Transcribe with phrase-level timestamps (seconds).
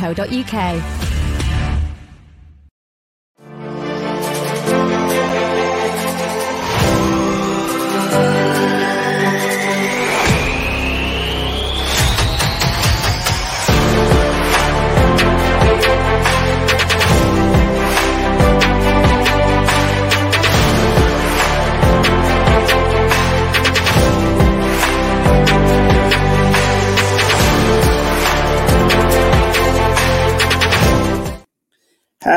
[0.00, 1.09] www.ecom.co.uk.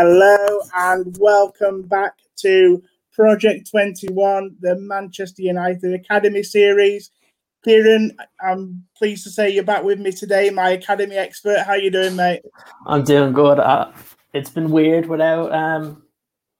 [0.05, 7.09] Hello and welcome back to Project 21, the Manchester United Academy series.
[7.63, 11.59] Ciaran, I'm pleased to say you're back with me today, my academy expert.
[11.59, 12.41] How you doing, mate?
[12.85, 13.61] I'm doing good.
[14.33, 16.03] It's been weird without um,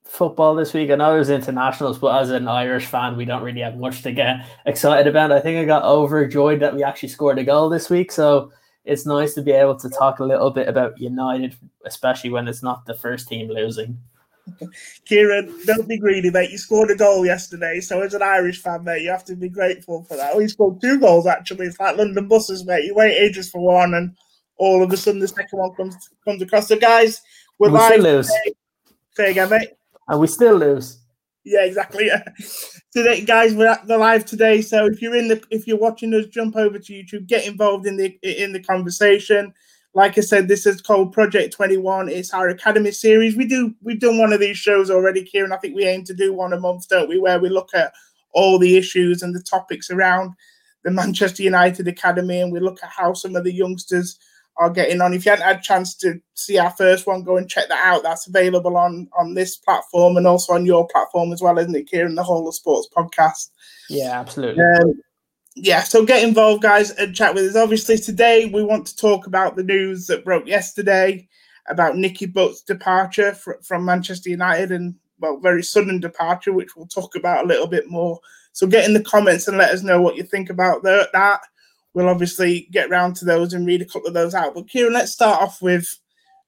[0.05, 0.89] football this week.
[0.89, 4.13] I know there's internationals, but as an Irish fan, we don't really have much to
[4.13, 5.33] get excited about.
[5.33, 8.09] I think I got overjoyed that we actually scored a goal this week.
[8.09, 8.53] So
[8.85, 11.55] it's nice to be able to talk a little bit about United,
[11.85, 13.97] especially when it's not the first team losing.
[15.05, 16.52] Ciaran, don't be greedy, mate.
[16.52, 19.47] You scored a goal yesterday, so as an Irish fan, mate, you have to be
[19.47, 20.35] grateful for that.
[20.35, 21.67] You scored two goals actually.
[21.67, 22.83] It's like London buses, mate.
[22.83, 24.16] You wait ages for one, and
[24.58, 26.67] all of a sudden the second one comes comes across.
[26.67, 27.21] So, guys,
[27.58, 27.86] we're we live.
[27.86, 28.31] Still lose.
[29.13, 29.69] Say again, mate.
[30.09, 30.97] And we still lose.
[31.44, 32.08] Yeah, exactly.
[32.08, 32.23] Yeah.
[32.91, 34.61] Today, guys, we're at the live today.
[34.61, 37.86] So if you're in the, if you're watching us, jump over to YouTube, get involved
[37.86, 39.53] in the in the conversation.
[39.95, 42.08] Like I said, this is called Project Twenty One.
[42.08, 43.36] It's our academy series.
[43.36, 45.52] We do we've done one of these shows already, Ciaran.
[45.52, 47.19] I think we aim to do one a month, don't we?
[47.19, 47.94] Where we look at
[48.33, 50.33] all the issues and the topics around
[50.83, 54.17] the Manchester United Academy, and we look at how some of the youngsters
[54.57, 55.13] are getting on.
[55.13, 57.83] If you hadn't had a chance to see our first one, go and check that
[57.83, 58.03] out.
[58.03, 61.87] That's available on on this platform and also on your platform as well, isn't it,
[61.87, 62.15] Ciaran?
[62.15, 63.49] The Whole of Sports podcast.
[63.89, 64.63] Yeah, absolutely.
[64.63, 65.01] Um,
[65.55, 67.55] yeah, so get involved, guys, and chat with us.
[67.55, 71.27] Obviously, today we want to talk about the news that broke yesterday
[71.69, 76.87] about Nicky Butt's departure fr- from Manchester United and, well, very sudden departure, which we'll
[76.87, 78.19] talk about a little bit more.
[78.51, 81.42] So get in the comments and let us know what you think about the, that
[81.93, 84.55] we'll obviously get round to those and read a couple of those out.
[84.55, 85.87] But Ciaran, let's start off with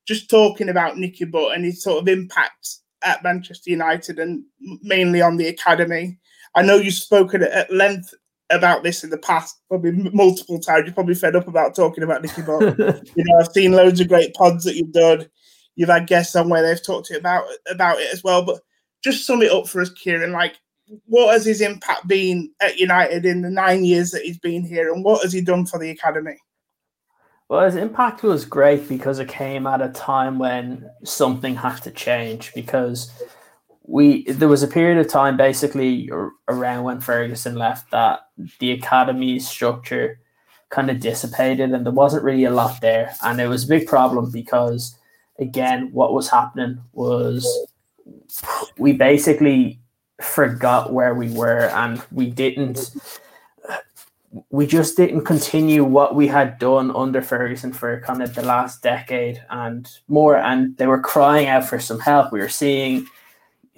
[0.08, 4.44] just talking about Nicky Butt and his sort of impact at Manchester United and
[4.82, 6.18] mainly on the academy.
[6.56, 8.14] I know you've spoken at length
[8.50, 10.86] about this in the past, probably multiple times.
[10.86, 12.78] You're probably fed up about talking about Nicky Butt.
[13.16, 15.28] you know, I've seen loads of great pods that you've done.
[15.76, 18.44] You've had guests on where they've talked to you about about it as well.
[18.44, 18.62] But
[19.04, 20.32] just sum it up for us, Ciaran.
[20.32, 20.58] Like,
[21.06, 24.94] what has his impact been at United in the nine years that he's been here,
[24.94, 26.38] and what has he done for the academy?
[27.48, 31.92] Well, his impact was great because it came at a time when something had to
[31.92, 32.54] change.
[32.54, 33.12] Because
[33.84, 36.10] we there was a period of time, basically
[36.48, 38.22] around when Ferguson left, that
[38.60, 40.20] the academy structure
[40.70, 43.88] kind of dissipated, and there wasn't really a lot there, and it was a big
[43.88, 44.98] problem because,
[45.40, 47.48] again, what was happening was
[48.78, 49.80] we basically
[50.22, 52.96] forgot where we were and we didn't
[54.50, 58.82] we just didn't continue what we had done under Ferguson for kind of the last
[58.82, 62.32] decade and more and they were crying out for some help.
[62.32, 63.08] We were seeing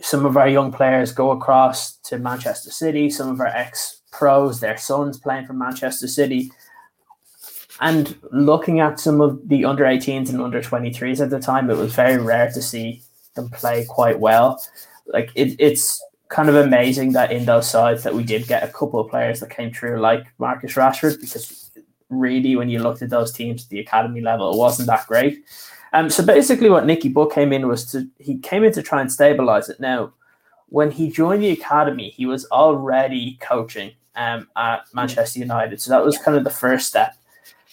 [0.01, 4.59] some of our young players go across to Manchester City some of our ex pros
[4.59, 6.51] their sons playing for Manchester City.
[7.79, 11.77] And looking at some of the under 18s and under 23s at the time it
[11.77, 13.03] was very rare to see
[13.35, 14.59] them play quite well.
[15.05, 18.67] Like it, it's kind of amazing that in those sides that we did get a
[18.67, 21.71] couple of players that came through like Marcus Rashford because
[22.09, 25.45] really when you looked at those teams at the academy level it wasn't that great.
[25.93, 29.01] Um, so basically what Nicky Butt came in was to he came in to try
[29.01, 29.79] and stabilize it.
[29.79, 30.13] Now
[30.69, 36.03] when he joined the academy he was already coaching um, at Manchester United so that
[36.03, 37.15] was kind of the first step.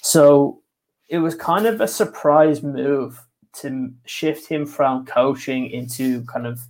[0.00, 0.60] So
[1.09, 3.20] it was kind of a surprise move
[3.54, 6.60] to shift him from coaching into kind of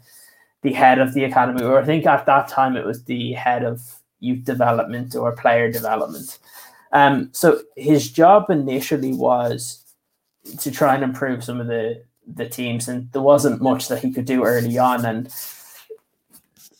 [0.65, 3.63] the head of the academy, or I think at that time it was the head
[3.63, 6.39] of youth development or player development.
[6.91, 9.85] Um, so his job initially was
[10.59, 14.11] to try and improve some of the the teams, and there wasn't much that he
[14.11, 15.05] could do early on.
[15.05, 15.29] And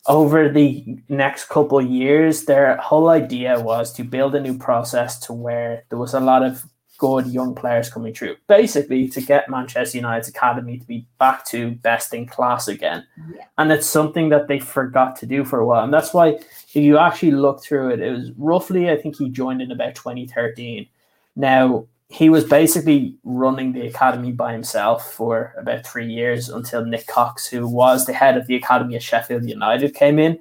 [0.07, 5.33] over the next couple years, their whole idea was to build a new process to
[5.33, 6.65] where there was a lot of
[6.97, 8.35] good young players coming through.
[8.47, 13.05] Basically, to get Manchester United's academy to be back to best in class again.
[13.33, 13.45] Yeah.
[13.57, 15.83] And it's something that they forgot to do for a while.
[15.83, 19.29] And that's why, if you actually look through it, it was roughly, I think he
[19.29, 20.87] joined in about 2013.
[21.35, 27.07] Now, he was basically running the academy by himself for about three years until Nick
[27.07, 30.39] Cox, who was the head of the academy at Sheffield United, came in.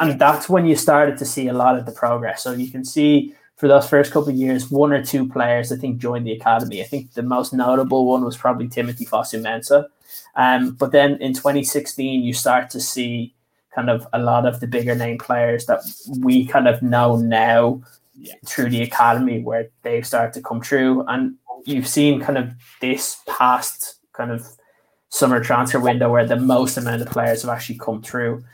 [0.00, 2.42] And that's when you started to see a lot of the progress.
[2.42, 5.76] So you can see for those first couple of years, one or two players I
[5.76, 6.80] think joined the academy.
[6.80, 9.86] I think the most notable one was probably Timothy Fosu-Mensah.
[10.36, 13.34] Um, but then in 2016, you start to see
[13.74, 15.80] kind of a lot of the bigger name players that
[16.20, 17.82] we kind of know now
[18.16, 18.34] yeah.
[18.46, 21.04] through the academy where they've started to come through.
[21.08, 21.34] And
[21.64, 24.46] you've seen kind of this past kind of
[25.08, 28.44] summer transfer window where the most amount of players have actually come through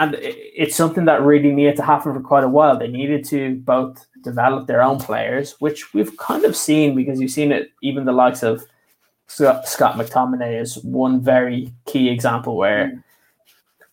[0.00, 2.76] and it's something that really needed to happen for quite a while.
[2.76, 7.30] They needed to both develop their own players, which we've kind of seen because you've
[7.30, 7.70] seen it.
[7.82, 8.64] Even the likes of
[9.26, 13.04] Scott, McTominay is one very key example where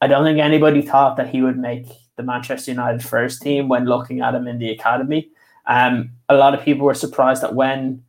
[0.01, 3.83] I don't think anybody thought that he would make the Manchester United first team when
[3.83, 5.29] looking at him in the academy.
[5.65, 8.01] Um, a lot of people were surprised that when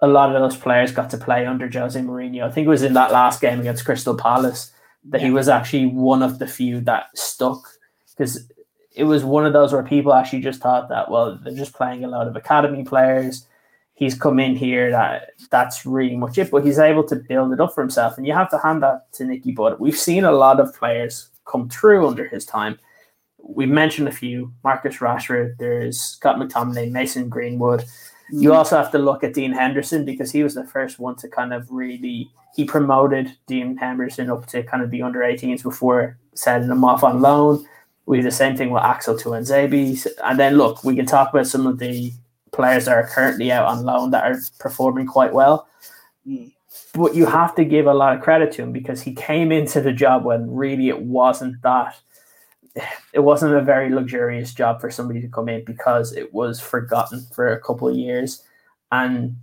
[0.00, 2.84] a lot of those players got to play under Jose Mourinho, I think it was
[2.84, 4.72] in that last game against Crystal Palace
[5.04, 5.28] that yeah.
[5.28, 7.66] he was actually one of the few that stuck.
[8.10, 8.50] Because
[8.92, 12.04] it was one of those where people actually just thought that well they're just playing
[12.04, 13.46] a lot of academy players.
[13.94, 16.50] He's come in here that that's really much it.
[16.50, 18.16] But he's able to build it up for himself.
[18.16, 19.78] And you have to hand that to Nicky Butt.
[19.78, 22.78] We've seen a lot of players come through under his time.
[23.42, 24.52] We've mentioned a few.
[24.64, 27.84] Marcus Rashford there's Scott McTominay Mason Greenwood
[28.32, 31.28] you also have to look at Dean Henderson because he was the first one to
[31.28, 36.18] kind of really he promoted Dean Henderson up to kind of the under 18s before
[36.34, 37.64] sending him off on loan.
[38.06, 40.06] We have the same thing with Axel Tuanzebe.
[40.24, 42.12] And then look, we can talk about some of the
[42.52, 45.68] players that are currently out on loan that are performing quite well.
[46.94, 49.80] But you have to give a lot of credit to him because he came into
[49.80, 51.96] the job when really it wasn't that
[53.12, 57.26] it wasn't a very luxurious job for somebody to come in because it was forgotten
[57.34, 58.42] for a couple of years
[58.92, 59.36] and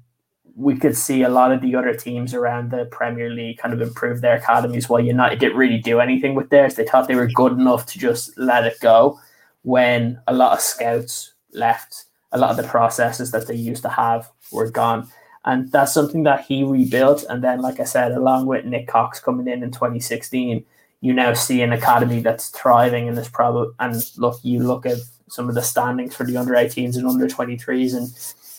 [0.57, 3.81] we could see a lot of the other teams around the Premier League kind of
[3.81, 6.73] improve their academies while United didn't really do anything with theirs.
[6.73, 9.19] They thought they were good enough to just let it go
[9.61, 13.89] when a lot of scouts left, a lot of the processes that they used to
[13.89, 15.07] have were gone.
[15.45, 17.23] And that's something that he rebuilt.
[17.29, 20.65] And then, like I said, along with Nick Cox coming in in 2016,
[21.01, 24.97] you now see an academy that's thriving and is probably and look, you look at
[25.29, 28.07] some of the standings for the under 18s and under 23s and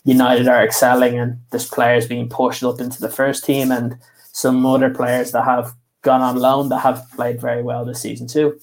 [0.05, 3.99] United are excelling and there's players being pushed up into the first team and
[4.33, 8.27] some other players that have gone on loan that have played very well this season
[8.27, 8.59] too.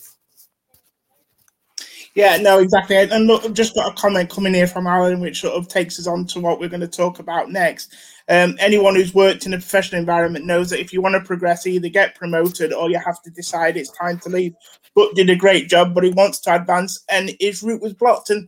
[2.15, 2.95] Yeah, no, exactly.
[2.95, 5.99] And look, I've just got a comment coming here from Alan, which sort of takes
[5.99, 7.93] us on to what we're going to talk about next.
[8.27, 11.67] Um, anyone who's worked in a professional environment knows that if you want to progress,
[11.67, 14.55] either get promoted or you have to decide it's time to leave.
[14.95, 18.29] But did a great job, but he wants to advance, and his route was blocked.
[18.29, 18.47] And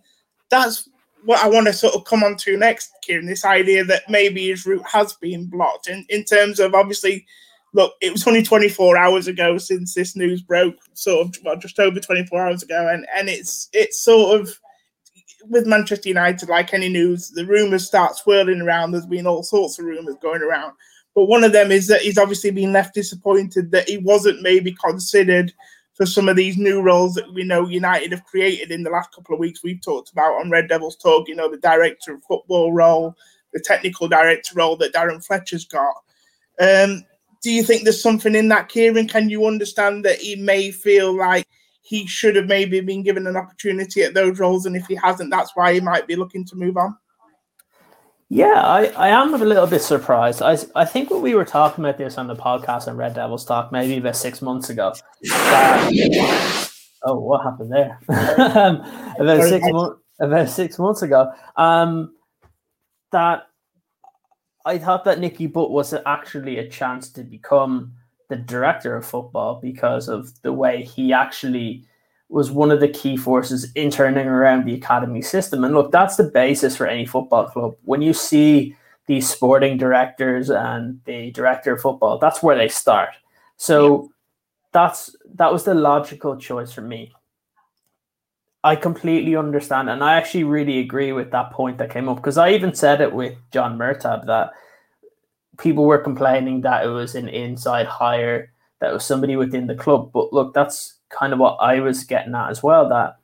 [0.50, 0.90] that's
[1.26, 4.48] what I want to sort of come on to next, Ciaran, this idea that maybe
[4.48, 7.26] his route has been blocked in, in terms of obviously,
[7.74, 11.80] look, it was only 24 hours ago since this news broke, sort of well, just
[11.80, 14.58] over 24 hours ago, and, and it's it's sort of
[15.50, 18.92] with Manchester United, like any news, the rumours start swirling around.
[18.92, 20.74] There's been all sorts of rumours going around.
[21.16, 24.74] But one of them is that he's obviously been left disappointed that he wasn't maybe
[24.74, 25.54] considered–
[25.98, 29.14] for some of these new roles that we know United have created in the last
[29.14, 29.64] couple of weeks.
[29.64, 33.16] We've talked about on Red Devils Talk, you know, the director of football role,
[33.52, 35.96] the technical director role that Darren Fletcher's got.
[36.62, 37.04] Um,
[37.42, 39.08] do you think there's something in that, Ciaran?
[39.08, 41.48] Can you understand that he may feel like
[41.88, 45.32] he should have maybe been given an opportunity at those roles, and if he hasn't,
[45.32, 46.98] that's why he might be looking to move on?
[48.28, 50.42] Yeah, I, I am a little bit surprised.
[50.42, 53.46] I, I think when we were talking about this on the podcast on Red Devils
[53.46, 54.94] Talk maybe about six months ago.
[55.22, 56.70] That,
[57.04, 57.98] oh, what happened there?
[58.10, 61.32] about six months about six months ago.
[61.56, 62.16] Um,
[63.14, 63.44] that
[64.66, 67.94] I thought that Nicky Butt was actually a chance to become
[68.30, 71.86] the director of football because of the way he actually
[72.30, 75.64] was one of the key forces in turning around the academy system.
[75.64, 77.76] And look, that's the basis for any football club.
[77.84, 83.10] When you see these sporting directors and the director of football, that's where they start.
[83.56, 84.12] So
[84.74, 87.14] that's that was the logical choice for me.
[88.64, 92.38] I completely understand, and I actually really agree with that point that came up because
[92.38, 94.52] I even said it with John Murtough that
[95.58, 100.12] people were complaining that it was an inside hire, that was somebody within the club.
[100.14, 103.18] But look, that's kind of what I was getting at as well that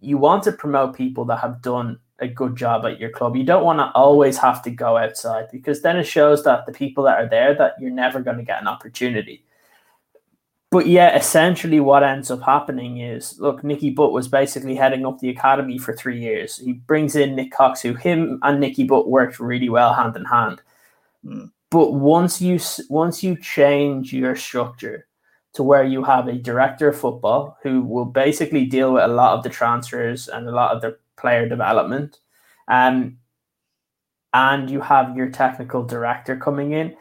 [0.00, 3.36] you want to promote people that have done a good job at your club.
[3.36, 6.72] You don't want to always have to go outside because then it shows that the
[6.72, 9.44] people that are there that you're never going to get an opportunity.
[10.70, 15.18] But yeah, essentially what ends up happening is look, Nicky Butt was basically heading up
[15.18, 16.56] the academy for three years.
[16.56, 20.24] He brings in Nick Cox, who him and Nicky Butt worked really well hand in
[20.24, 20.62] hand.
[21.24, 21.50] Mm.
[21.70, 22.58] But once you
[22.90, 25.06] once you change your structure
[25.54, 29.36] to where you have a director of football who will basically deal with a lot
[29.36, 32.18] of the transfers and a lot of the player development.
[32.68, 33.18] Um,
[34.34, 36.96] and you have your technical director coming in,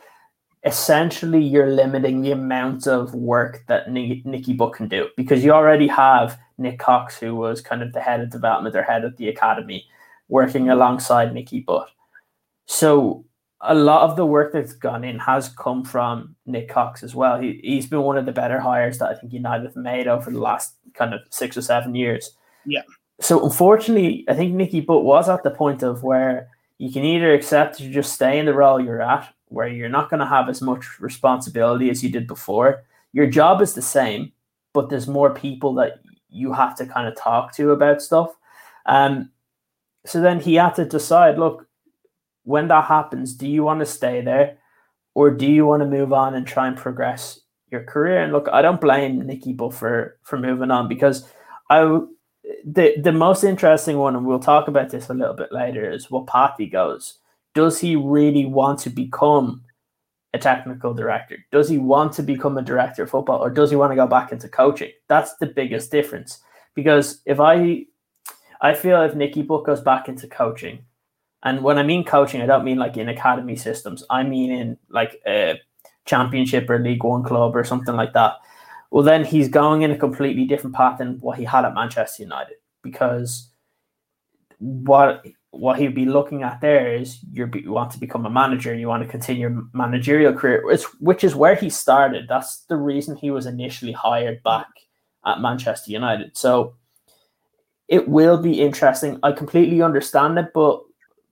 [0.63, 5.87] essentially you're limiting the amount of work that Nicky Butt can do because you already
[5.87, 9.29] have Nick Cox, who was kind of the head of development or head of the
[9.29, 9.85] academy,
[10.27, 11.89] working alongside Nicky Butt.
[12.67, 13.25] So
[13.63, 17.39] a lot of the work that's gone in has come from Nick Cox as well.
[17.39, 20.31] He, he's been one of the better hires that I think United have made over
[20.31, 22.31] the last kind of six or seven years.
[22.65, 22.81] Yeah.
[23.19, 26.49] So unfortunately, I think Nicky Butt was at the point of where
[26.79, 30.09] you can either accept to just stay in the role you're at, where you're not
[30.09, 32.83] going to have as much responsibility as you did before.
[33.13, 34.31] Your job is the same,
[34.73, 35.99] but there's more people that
[36.29, 38.35] you have to kind of talk to about stuff.
[38.87, 39.29] Um,
[40.05, 41.67] so then he had to decide look,
[42.43, 44.57] when that happens, do you want to stay there
[45.13, 48.21] or do you want to move on and try and progress your career?
[48.21, 51.27] And look, I don't blame Nicky Butt for, for moving on because
[51.69, 52.01] I
[52.65, 56.11] the the most interesting one, and we'll talk about this a little bit later, is
[56.11, 57.19] what path he goes.
[57.53, 59.63] Does he really want to become
[60.33, 61.37] a technical director?
[61.51, 64.07] Does he want to become a director of football, or does he want to go
[64.07, 64.91] back into coaching?
[65.07, 66.39] That's the biggest difference.
[66.73, 67.85] Because if I,
[68.61, 70.85] I feel if Nicky Butt goes back into coaching,
[71.43, 74.03] and when I mean coaching, I don't mean like in academy systems.
[74.09, 75.59] I mean in like a
[76.05, 78.37] championship or League One club or something like that
[78.91, 82.23] well, then he's going in a completely different path than what he had at Manchester
[82.23, 83.49] United because
[84.59, 88.79] what what he'd be looking at there is you want to become a manager and
[88.79, 92.25] you want to continue your managerial career, which, which is where he started.
[92.29, 94.67] That's the reason he was initially hired back
[95.25, 96.37] at Manchester United.
[96.37, 96.75] So
[97.89, 99.19] it will be interesting.
[99.23, 100.83] I completely understand it, but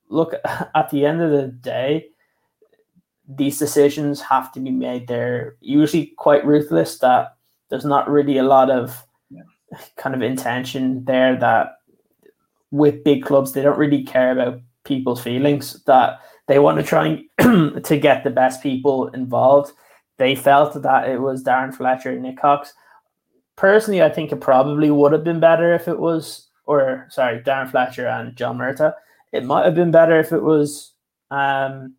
[0.09, 0.33] look,
[0.75, 2.07] at the end of the day,
[3.27, 5.07] these decisions have to be made.
[5.07, 7.35] They're usually quite ruthless that
[7.69, 9.43] there's not really a lot of yeah.
[9.97, 11.75] kind of intention there that
[12.71, 17.23] with big clubs they don't really care about people's feelings that they want to try
[17.37, 19.71] and to get the best people involved
[20.17, 22.73] they felt that it was darren fletcher and nick cox
[23.55, 27.69] personally i think it probably would have been better if it was or sorry darren
[27.69, 28.93] fletcher and john murtough
[29.31, 30.93] it might have been better if it was
[31.31, 31.93] um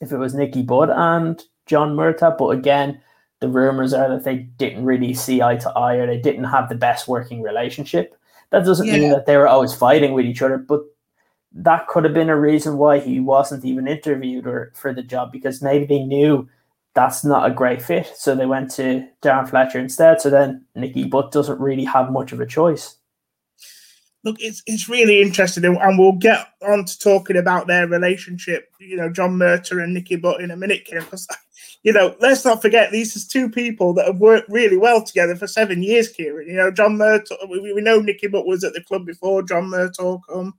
[0.00, 3.00] if it was nicky butt and john murtough but again
[3.44, 6.68] the rumors are that they didn't really see eye to eye or they didn't have
[6.68, 8.16] the best working relationship.
[8.50, 8.94] That doesn't yeah.
[8.94, 10.80] mean that they were always fighting with each other, but
[11.52, 15.30] that could have been a reason why he wasn't even interviewed or for the job
[15.30, 16.48] because maybe they knew
[16.94, 18.10] that's not a great fit.
[18.16, 20.22] So they went to Darren Fletcher instead.
[20.22, 22.96] So then Nicky Butt doesn't really have much of a choice.
[24.24, 28.72] Look, it's it's really interesting, and we'll get on to talking about their relationship.
[28.80, 31.28] You know, John Murtough and Nicky Butt in a minute, because
[31.82, 35.36] you know, let's not forget these are two people that have worked really well together
[35.36, 36.48] for seven years, Ciaran.
[36.48, 39.64] You know, John Murtough, we, we know Nicky Butt was at the club before John
[39.64, 40.54] Murtough come.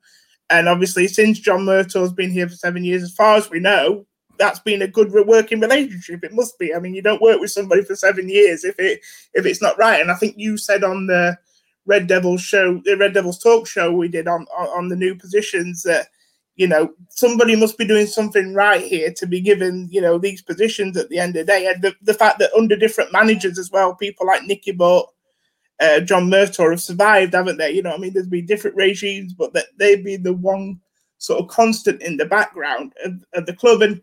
[0.51, 4.05] And obviously, since John Murtough's been here for seven years, as far as we know,
[4.37, 6.23] that's been a good working relationship.
[6.23, 6.75] It must be.
[6.75, 9.01] I mean, you don't work with somebody for seven years if it
[9.33, 9.99] if it's not right.
[9.99, 11.37] And I think you said on the
[11.85, 15.15] Red Devils show, the Red Devils talk show we did on on, on the new
[15.15, 16.07] positions that
[16.55, 20.41] you know, somebody must be doing something right here to be given, you know, these
[20.41, 21.67] positions at the end of the day.
[21.67, 25.07] And the, the fact that under different managers as well, people like Nicky Butt,
[25.81, 27.71] uh, John Murtough have survived, haven't they?
[27.71, 30.79] You know, I mean, there's been different regimes, but that they've been the one
[31.17, 33.81] sort of constant in the background of, of, the club.
[33.81, 34.01] And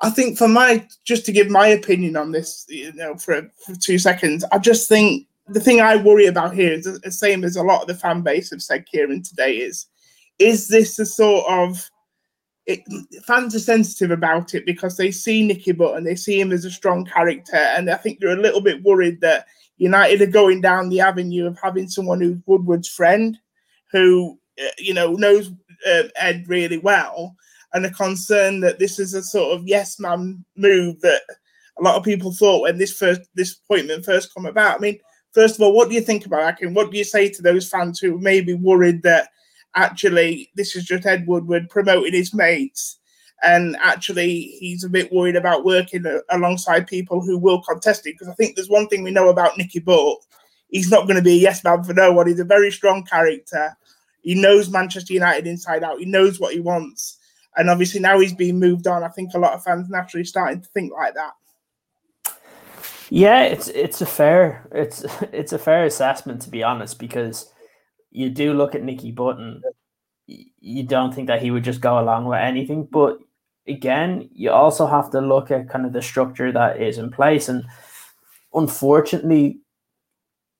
[0.00, 3.74] I think for my, just to give my opinion on this, you know, for, for
[3.74, 7.56] two seconds, I just think the thing I worry about here is the same as
[7.56, 9.86] a lot of the fan base have said, Ciaran, today is
[10.38, 11.88] is this a sort of
[12.66, 12.80] it,
[13.24, 16.64] fans are sensitive about it because they see Nicky Butt and they see him as
[16.64, 19.46] a strong character, and I think they're a little bit worried that
[19.78, 23.36] United are going down the avenue of having someone who's Woodward's friend,
[23.90, 25.50] who uh, you know knows
[25.88, 27.36] uh, Ed really well,
[27.74, 31.22] and are concerned that this is a sort of yes man move that
[31.78, 34.76] a lot of people thought when this first this appointment first come about.
[34.76, 34.98] I mean,
[35.32, 36.74] first of all, what do you think about Akin?
[36.74, 39.28] What do you say to those fans who may be worried that
[39.74, 42.98] actually this is just Ed Woodward promoting his mates.
[43.44, 48.12] And actually, he's a bit worried about working alongside people who will contest it.
[48.12, 50.18] Because I think there's one thing we know about Nicky Butt.
[50.68, 52.28] He's not going to be a yes man for no one.
[52.28, 53.76] He's a very strong character.
[54.22, 55.98] He knows Manchester United inside out.
[55.98, 57.18] He knows what he wants.
[57.56, 59.02] And obviously, now he's being moved on.
[59.02, 61.32] I think a lot of fans naturally starting to think like that.
[63.14, 65.04] Yeah, it's it's a fair it's
[65.34, 67.52] it's a fair assessment to be honest because
[68.10, 69.62] you do look at Nicky Button,
[70.26, 72.84] you don't think that he would just go along with anything.
[72.90, 73.18] But
[73.68, 77.50] again, you also have to look at kind of the structure that is in place.
[77.50, 77.64] And
[78.54, 79.60] unfortunately,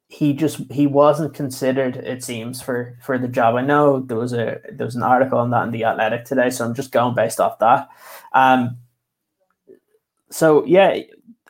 [0.09, 4.35] he just he wasn't considered it seems for for the job i know there was
[4.35, 7.15] a there was an article on that in the athletic today so i'm just going
[7.15, 7.89] based off that
[8.35, 8.77] um
[10.31, 10.99] so yeah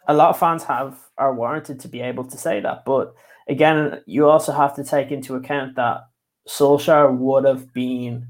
[0.09, 3.14] a lot of fans have are warranted to be able to say that but
[3.49, 6.02] again you also have to take into account that
[6.49, 8.26] Solskjaer would have been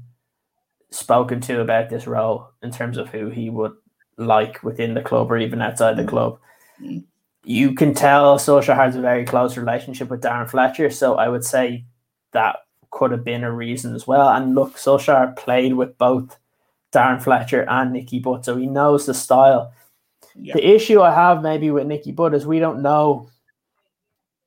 [0.91, 3.73] spoken to about this role in terms of who he would
[4.17, 6.37] like within the club or even outside the club.
[6.79, 6.99] Mm-hmm
[7.43, 11.43] you can tell Solskjaer has a very close relationship with Darren Fletcher, so I would
[11.43, 11.85] say
[12.31, 12.57] that
[12.89, 14.29] could have been a reason as well.
[14.29, 16.37] And look, Solskjaer played with both
[16.91, 19.73] Darren Fletcher and Nicky Butt, so he knows the style.
[20.35, 23.29] The issue I have maybe with Nicky Butt is we don't know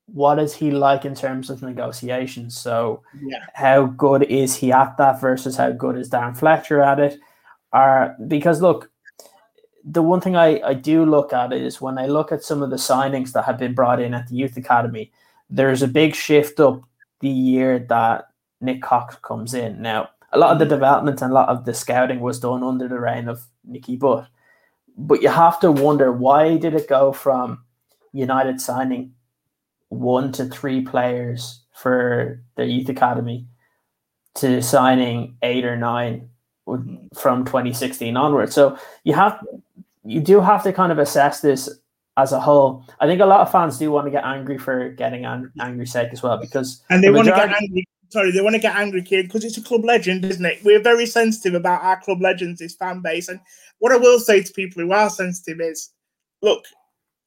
[0.06, 2.58] what is he like in terms of negotiations.
[2.58, 3.44] So yeah.
[3.54, 7.18] how good is he at that versus how good is Dan Fletcher at it?
[7.72, 8.90] Are because look,
[9.84, 12.70] the one thing I, I do look at is when I look at some of
[12.70, 15.12] the signings that have been brought in at the youth academy,
[15.48, 16.82] there's a big shift up
[17.20, 18.28] the year that
[18.60, 19.80] Nick Cox comes in.
[19.82, 20.74] Now, a lot of the mm-hmm.
[20.74, 24.26] development and a lot of the scouting was done under the reign of Nicky Butt.
[24.96, 27.62] But you have to wonder why did it go from
[28.12, 29.12] United signing
[29.88, 33.46] one to three players for their youth academy
[34.36, 36.28] to signing eight or nine
[37.14, 38.54] from 2016 onwards.
[38.54, 39.38] So you have
[40.04, 41.68] you do have to kind of assess this
[42.16, 42.84] as a whole.
[43.00, 45.86] I think a lot of fans do want to get angry for getting an- angry
[45.86, 47.88] sake as well because and they the want majority- to get angry.
[48.08, 50.62] Sorry, they want to get angry, kid, because it's a club legend, isn't it?
[50.64, 53.28] We're very sensitive about our club legends, this fan base.
[53.28, 53.40] And
[53.78, 55.90] what I will say to people who are sensitive is,
[56.42, 56.64] look,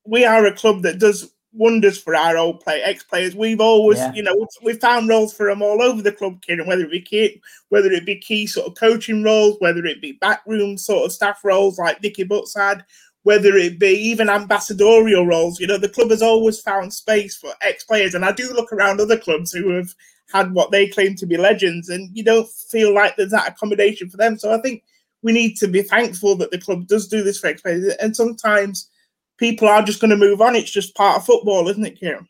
[0.05, 3.35] we are a club that does wonders for our old play ex players.
[3.35, 4.13] We've always, yeah.
[4.13, 6.91] you know, we've found roles for them all over the club, kid, and whether it
[6.91, 11.05] be key, whether it be key sort of coaching roles, whether it be backroom sort
[11.05, 12.85] of staff roles like Nicky Butts had,
[13.23, 15.59] whether it be even ambassadorial roles.
[15.59, 18.71] You know, the club has always found space for ex players, and I do look
[18.71, 19.93] around other clubs who have
[20.31, 24.09] had what they claim to be legends, and you don't feel like there's that accommodation
[24.09, 24.37] for them.
[24.37, 24.83] So I think
[25.21, 28.15] we need to be thankful that the club does do this for ex players, and
[28.15, 28.89] sometimes
[29.37, 30.55] people are just going to move on.
[30.55, 32.27] It's just part of football, isn't it, Ciaran?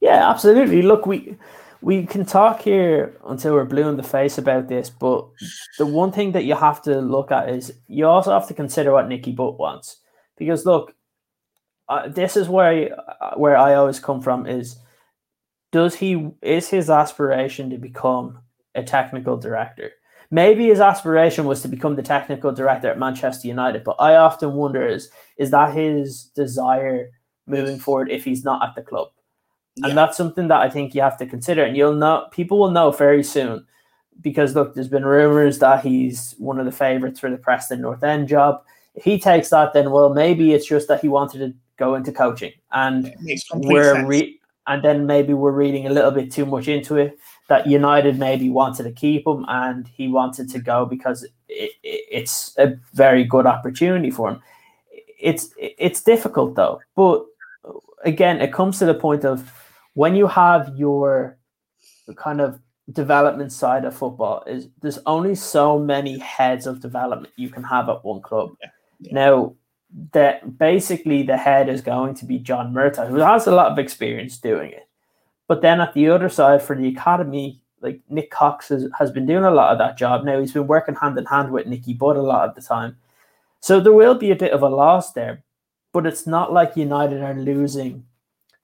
[0.00, 0.82] Yeah, absolutely.
[0.82, 1.36] Look, we
[1.80, 5.28] we can talk here until we're blue in the face about this, but
[5.78, 8.92] the one thing that you have to look at is you also have to consider
[8.92, 9.98] what Nicky Butt wants.
[10.36, 10.94] Because look,
[11.88, 14.76] uh, this is where I, where I always come from is
[15.74, 18.38] does he is his aspiration to become
[18.74, 19.90] a technical director?
[20.30, 24.54] maybe his aspiration was to become the technical director at Manchester United, but I often
[24.54, 27.10] wonder is is that his desire
[27.46, 29.08] moving forward if he's not at the club?
[29.76, 29.88] Yeah.
[29.88, 31.62] And that's something that I think you have to consider.
[31.64, 33.64] And you'll know people will know very soon
[34.20, 38.02] because look, there's been rumors that he's one of the favorites for the Preston North
[38.02, 38.62] End job.
[38.94, 42.12] If he takes that, then well, maybe it's just that he wanted to go into
[42.12, 43.12] coaching, and
[43.52, 47.66] we're re- and then maybe we're reading a little bit too much into it that
[47.66, 51.32] United maybe wanted to keep him and he wanted to go because it,
[51.82, 54.42] it, it's a very good opportunity for him.
[55.20, 57.24] It's it's difficult though, but
[58.04, 59.50] again, it comes to the point of
[59.94, 61.38] when you have your
[62.16, 62.60] kind of
[62.92, 67.88] development side of football is there's only so many heads of development you can have
[67.88, 68.50] at one club.
[68.60, 68.68] Yeah.
[69.00, 69.14] Yeah.
[69.14, 69.56] Now
[70.12, 73.78] that basically the head is going to be John Murtough, who has a lot of
[73.78, 74.88] experience doing it.
[75.46, 79.26] But then at the other side for the academy, like Nick Cox has, has been
[79.26, 80.24] doing a lot of that job.
[80.24, 82.96] Now he's been working hand in hand with Nicky Butt a lot of the time.
[83.60, 85.44] So there will be a bit of a loss there.
[85.92, 88.04] But it's not like United are losing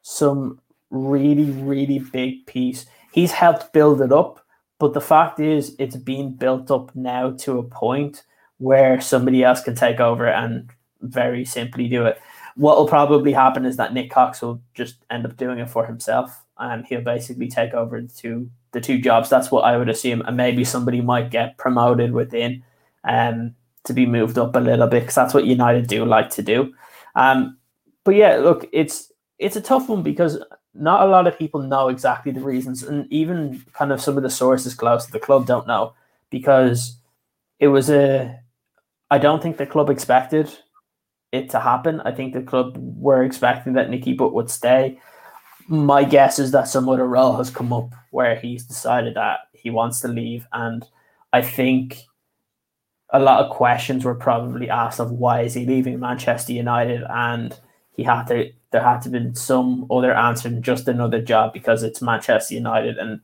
[0.03, 2.87] some really, really big piece.
[3.13, 4.45] He's helped build it up.
[4.81, 8.25] But the fact is, it's being built up now to a point
[8.59, 12.21] where somebody else can take over and very simply do it.
[12.57, 15.87] What will probably happen is that Nick Cox will just end up doing it for
[15.87, 19.29] himself and he'll basically take over the two the two jobs.
[19.29, 22.63] That's what I would assume, and maybe somebody might get promoted within,
[23.05, 26.43] um, to be moved up a little bit because that's what United do like to
[26.43, 26.73] do.
[27.15, 27.59] Um,
[28.05, 30.39] but yeah, look, it's it's a tough one because
[30.75, 34.23] not a lot of people know exactly the reasons, and even kind of some of
[34.23, 35.95] the sources close to the club don't know
[36.31, 36.97] because
[37.59, 38.39] it was a.
[39.11, 40.57] I don't think the club expected
[41.33, 42.01] it to happen.
[42.01, 44.99] I think the club were expecting that Nicky Butt would stay
[45.71, 49.71] my guess is that some other role has come up where he's decided that he
[49.71, 50.85] wants to leave, and
[51.33, 52.03] I think
[53.11, 57.57] a lot of questions were probably asked of why is he leaving Manchester United, and
[57.97, 61.85] he had to there had to be some other answer than just another job because
[61.85, 62.99] it's Manchester United.
[62.99, 63.21] And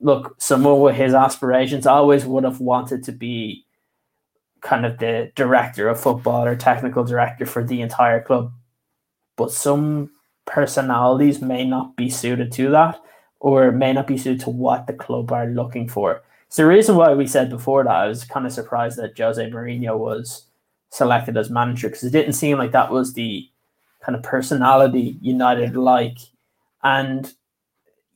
[0.00, 3.63] look, someone with his aspirations always would have wanted to be
[4.64, 8.50] kind of the director of football or technical director for the entire club.
[9.36, 10.10] But some
[10.46, 13.00] personalities may not be suited to that
[13.40, 16.22] or may not be suited to what the club are looking for.
[16.46, 19.50] It's the reason why we said before that I was kind of surprised that Jose
[19.50, 20.46] Mourinho was
[20.90, 23.48] selected as manager because it didn't seem like that was the
[24.00, 26.18] kind of personality United like.
[26.82, 27.30] And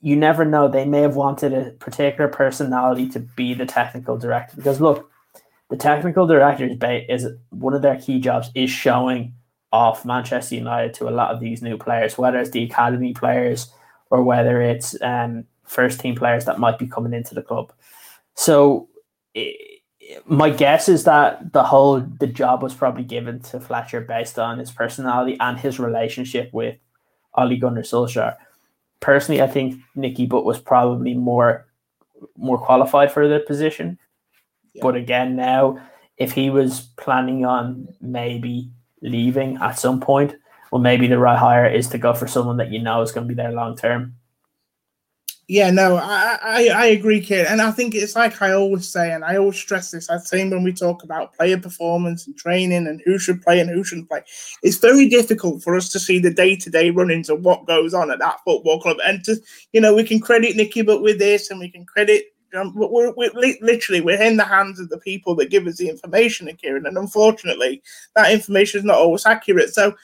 [0.01, 4.57] you never know, they may have wanted a particular personality to be the technical director.
[4.57, 5.11] Because look,
[5.70, 9.35] the technical director is, is one of their key jobs is showing
[9.70, 13.70] off Manchester United to a lot of these new players, whether it's the academy players
[14.11, 17.72] or whether it's um, first team players that might be coming into the club.
[18.35, 18.88] So
[19.35, 19.83] it,
[20.24, 24.59] my guess is that the whole the job was probably given to Fletcher based on
[24.59, 26.76] his personality and his relationship with
[27.35, 28.37] Ole Gunnar Solskjaer.
[29.00, 31.66] Personally, I think Nicky Butt was probably more
[32.37, 33.98] more qualified for the position.
[34.79, 34.83] Yeah.
[34.83, 35.79] But again, now
[36.17, 38.71] if he was planning on maybe
[39.03, 40.35] leaving at some point,
[40.71, 43.27] well, maybe the right hire is to go for someone that you know is going
[43.27, 44.14] to be there long term.
[45.51, 49.12] Yeah, no, I, I, I agree, kid, and I think it's like I always say,
[49.12, 50.11] and I always stress this.
[50.11, 53.71] I say when we talk about player performance and training and who should play and
[53.71, 54.21] who shouldn't play,
[54.62, 57.95] it's very difficult for us to see the day to day runnings of what goes
[57.95, 58.99] on at that football club.
[59.07, 59.37] And to,
[59.73, 63.13] you know, we can credit Nicky, Butt with this, and we can credit um, we're,
[63.13, 66.87] we're, literally we're in the hands of the people that give us the information, Ciaran,
[66.87, 67.83] and unfortunately,
[68.17, 69.75] that information is not always accurate.
[69.75, 69.95] So,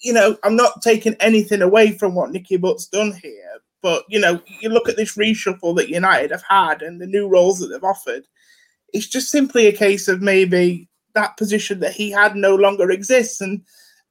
[0.00, 4.20] you know, I'm not taking anything away from what Nicky Butt's done here, but you
[4.20, 7.68] know, you look at this reshuffle that United have had and the new roles that
[7.68, 8.26] they've offered.
[8.92, 13.40] It's just simply a case of maybe that position that he had no longer exists,
[13.40, 13.62] and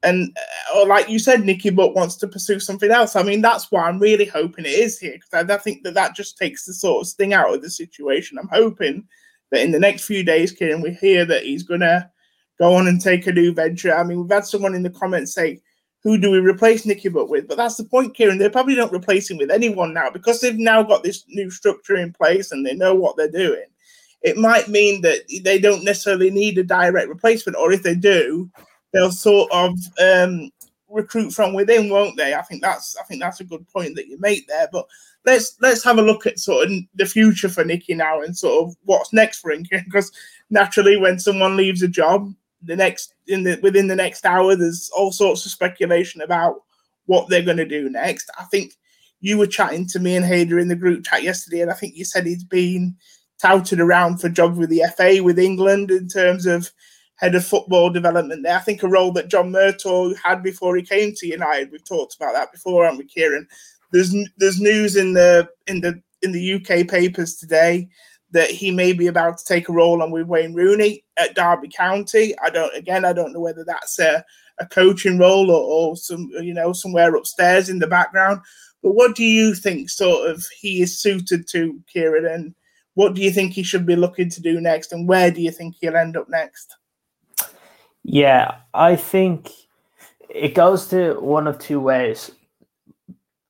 [0.04, 3.16] and uh, or like you said, Nicky Butt wants to pursue something else.
[3.16, 5.94] I mean, that's why I'm really hoping it is here because I, I, think that
[5.96, 8.38] that just takes the sort of sting out of the situation.
[8.38, 9.08] I'm hoping
[9.52, 12.10] that in the next few days, Ciaran, we hear that he's gonna
[12.60, 13.94] go on and take a new venture.
[13.94, 15.62] I mean, we've had someone in the comments say,
[16.04, 18.38] "Who do we replace Nicky Butt with?" But that's the point, Ciaran.
[18.38, 21.98] They probably don't replace him with anyone now because they've now got this new structure
[21.98, 23.66] in place and they know what they're doing.
[24.22, 28.50] It might mean that they don't necessarily need a direct replacement, or if they do,
[28.93, 30.52] they'll sort of um,
[30.89, 32.34] recruit from within, won't they?
[32.34, 34.67] I think that's I think that's a good point that you make there.
[34.71, 34.88] But
[35.25, 38.67] let's let's have a look at sort of the future for Nicky now and sort
[38.67, 40.12] of what's next for him because
[40.49, 44.89] naturally when someone leaves a job, the next in the within the next hour, there's
[44.95, 46.63] all sorts of speculation about
[47.06, 48.30] what they're going to do next.
[48.39, 48.73] I think
[49.21, 51.95] you were chatting to me and Hader in the group chat yesterday, and I think
[51.95, 52.95] you said he's been
[53.41, 56.71] touted around for jobs with the FA with England in terms of
[57.20, 58.56] head of football development there.
[58.56, 61.70] I think a role that John Murtough had before he came to United.
[61.72, 63.48] We've talked about that before, haven't we, Ciaran?
[63.92, 67.90] There's there's news in the in the in the UK papers today
[68.32, 71.68] that he may be about to take a role on with Wayne Rooney at Derby
[71.68, 72.38] County.
[72.40, 74.24] I don't again I don't know whether that's a,
[74.60, 78.42] a coaching role or, or some you know somewhere upstairs in the background.
[78.82, 82.56] But what do you think sort of he is suited to, Ciaran, and
[82.94, 85.52] what do you think he should be looking to do next and where do you
[85.52, 86.76] think he'll end up next?
[88.12, 89.52] Yeah, I think
[90.30, 92.32] it goes to one of two ways.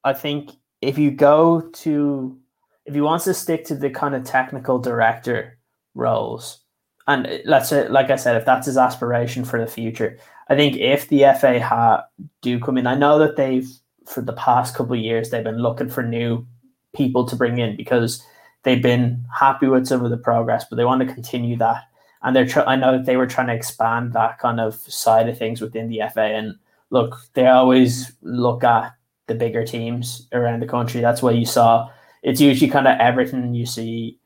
[0.03, 2.37] I think if you go to
[2.85, 5.57] if he wants to stick to the kind of technical director
[5.95, 6.59] roles,
[7.07, 10.17] and let's say, like I said, if that's his aspiration for the future,
[10.49, 12.03] I think if the FA ha-
[12.41, 13.69] do come in, I know that they've
[14.07, 16.45] for the past couple of years they've been looking for new
[16.93, 18.21] people to bring in because
[18.63, 21.83] they've been happy with some of the progress, but they want to continue that
[22.21, 25.29] and they're tr- I know that they were trying to expand that kind of side
[25.29, 26.21] of things within the FA.
[26.21, 26.55] And
[26.89, 28.93] look, they always look at
[29.27, 31.01] the bigger teams around the country.
[31.01, 31.89] That's why you saw
[32.21, 34.19] it's usually kind of everything you see.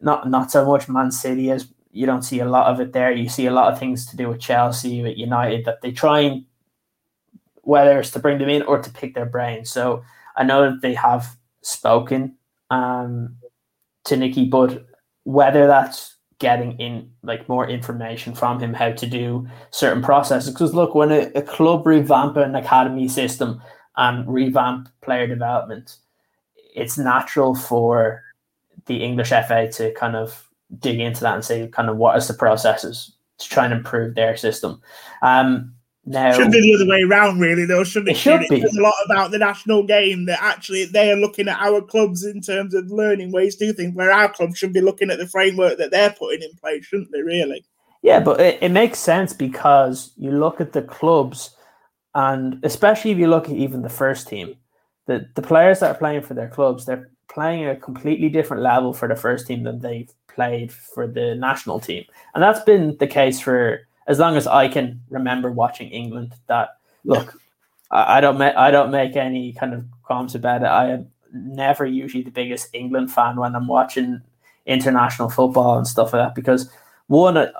[0.00, 3.12] Not not so much Man City as you don't see a lot of it there.
[3.12, 6.20] You see a lot of things to do with Chelsea, with United that they try
[6.20, 6.44] and
[7.62, 9.70] whether it's to bring them in or to pick their brains.
[9.70, 10.02] So
[10.36, 12.36] I know that they have spoken
[12.70, 13.36] um,
[14.04, 14.84] to Nicky, but
[15.22, 20.52] whether that's getting in like more information from him how to do certain processes.
[20.52, 23.62] Because look, when a, a club revamp an academy system
[23.96, 25.96] and revamp player development,
[26.74, 28.22] it's natural for
[28.86, 32.26] the English FA to kind of dig into that and say kind of what is
[32.28, 34.80] the processes to try and improve their system.
[35.22, 35.74] Um,
[36.06, 37.64] no, should be the other way around, really.
[37.64, 38.12] Though shouldn't it?
[38.12, 38.60] it should be.
[38.60, 42.24] There's a lot about the national game that actually they are looking at our clubs
[42.24, 45.18] in terms of learning ways to do things, where our clubs should be looking at
[45.18, 47.22] the framework that they're putting in place, shouldn't they?
[47.22, 47.64] Really?
[48.02, 51.56] Yeah, but it, it makes sense because you look at the clubs,
[52.14, 54.56] and especially if you look at even the first team,
[55.06, 58.62] the the players that are playing for their clubs, they're playing at a completely different
[58.62, 62.94] level for the first team than they've played for the national team, and that's been
[63.00, 67.38] the case for as long as I can remember watching England, that look,
[67.90, 70.66] I, I don't make I don't make any kind of comments about it.
[70.66, 74.20] I am never usually the biggest England fan when I'm watching
[74.66, 76.70] international football and stuff like that because
[77.08, 77.50] one uh,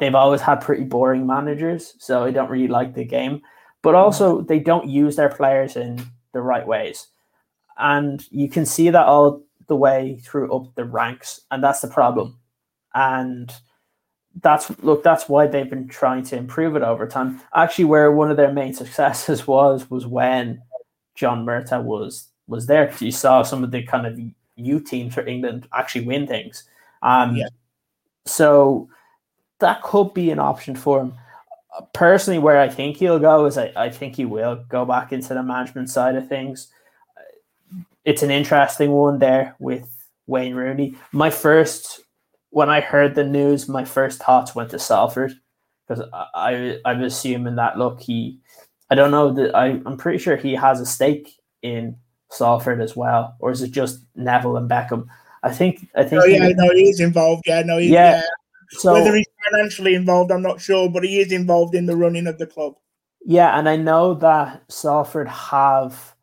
[0.00, 3.42] they've always had pretty boring managers, so I don't really like the game.
[3.82, 6.02] But also they don't use their players in
[6.32, 7.08] the right ways.
[7.76, 11.88] And you can see that all the way through up the ranks, and that's the
[11.88, 12.38] problem.
[12.94, 13.52] And
[14.40, 17.40] that's look, that's why they've been trying to improve it over time.
[17.54, 20.62] Actually, where one of their main successes was was when
[21.14, 22.92] John Murtough was was there.
[22.98, 24.18] You saw some of the kind of
[24.56, 26.64] youth teams for England actually win things.
[27.02, 27.48] Um, yeah.
[28.26, 28.88] So
[29.60, 31.14] that could be an option for him.
[31.92, 35.34] Personally, where I think he'll go is I, I think he will go back into
[35.34, 36.68] the management side of things.
[38.04, 39.88] It's an interesting one there with
[40.26, 40.96] Wayne Rooney.
[41.12, 42.02] My first,
[42.54, 45.32] when I heard the news, my first thoughts went to Salford
[45.88, 48.38] because I, I I'm assuming that look he,
[48.90, 51.96] I don't know that I I'm pretty sure he has a stake in
[52.30, 55.08] Salford as well, or is it just Neville and Beckham?
[55.42, 56.22] I think I think.
[56.22, 57.42] Oh yeah, he, no, he's involved.
[57.44, 58.18] Yeah, no, he's, yeah.
[58.18, 58.22] yeah.
[58.70, 62.28] So whether he's financially involved, I'm not sure, but he is involved in the running
[62.28, 62.74] of the club.
[63.26, 66.14] Yeah, and I know that Salford have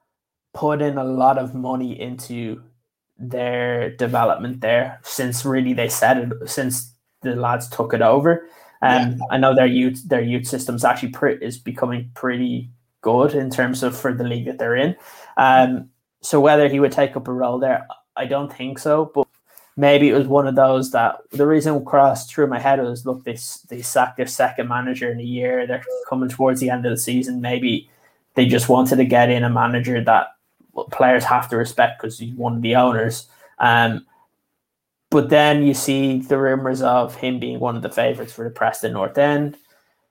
[0.53, 2.63] put in a lot of money into
[3.21, 8.47] their development there since really they said it since the lads took it over.
[8.81, 9.17] Um, yeah.
[9.29, 12.69] I know their youth their youth system's actually pre- is becoming pretty
[13.01, 14.95] good in terms of for the league that they're in.
[15.37, 15.89] Um,
[16.21, 19.11] so whether he would take up a role there, I don't think so.
[19.13, 19.27] But
[19.77, 23.23] maybe it was one of those that the reason crossed through my head was look,
[23.23, 23.37] they
[23.69, 25.67] they sacked their second manager in a year.
[25.67, 27.41] They're coming towards the end of the season.
[27.41, 27.89] Maybe
[28.35, 30.27] they just wanted to get in a manager that
[30.91, 33.27] players have to respect because he's one of the owners.
[33.59, 34.05] Um,
[35.09, 38.49] but then you see the rumors of him being one of the favorites for the
[38.49, 39.57] Preston North End.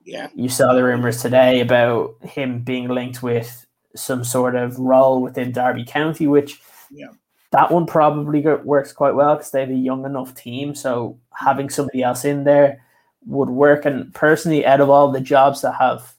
[0.05, 0.29] Yeah.
[0.35, 5.53] You saw the rumors today about him being linked with some sort of role within
[5.53, 7.09] Derby County, which yeah.
[7.51, 10.75] that one probably works quite well because they have a young enough team.
[10.75, 12.85] So having somebody else in there
[13.25, 13.87] would work.
[13.87, 16.15] And personally, out of all the jobs that have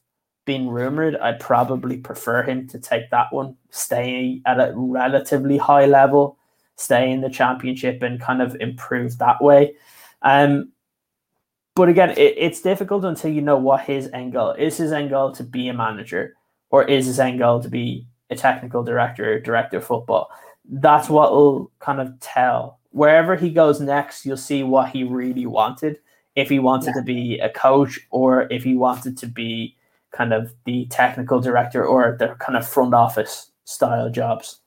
[0.51, 5.85] been rumored, I'd probably prefer him to take that one, stay at a relatively high
[5.85, 6.37] level,
[6.75, 9.75] stay in the championship, and kind of improve that way.
[10.21, 10.71] Um,
[11.75, 14.77] but again, it, it's difficult until you know what his end goal is.
[14.77, 16.35] His end goal to be a manager
[16.71, 20.31] or is his end goal to be a technical director, or director of football?
[20.65, 22.79] That's what will kind of tell.
[22.91, 25.99] Wherever he goes next, you'll see what he really wanted.
[26.35, 26.93] If he wanted yeah.
[26.93, 29.75] to be a coach or if he wanted to be
[30.11, 34.59] kind of the technical director or the kind of front office style jobs.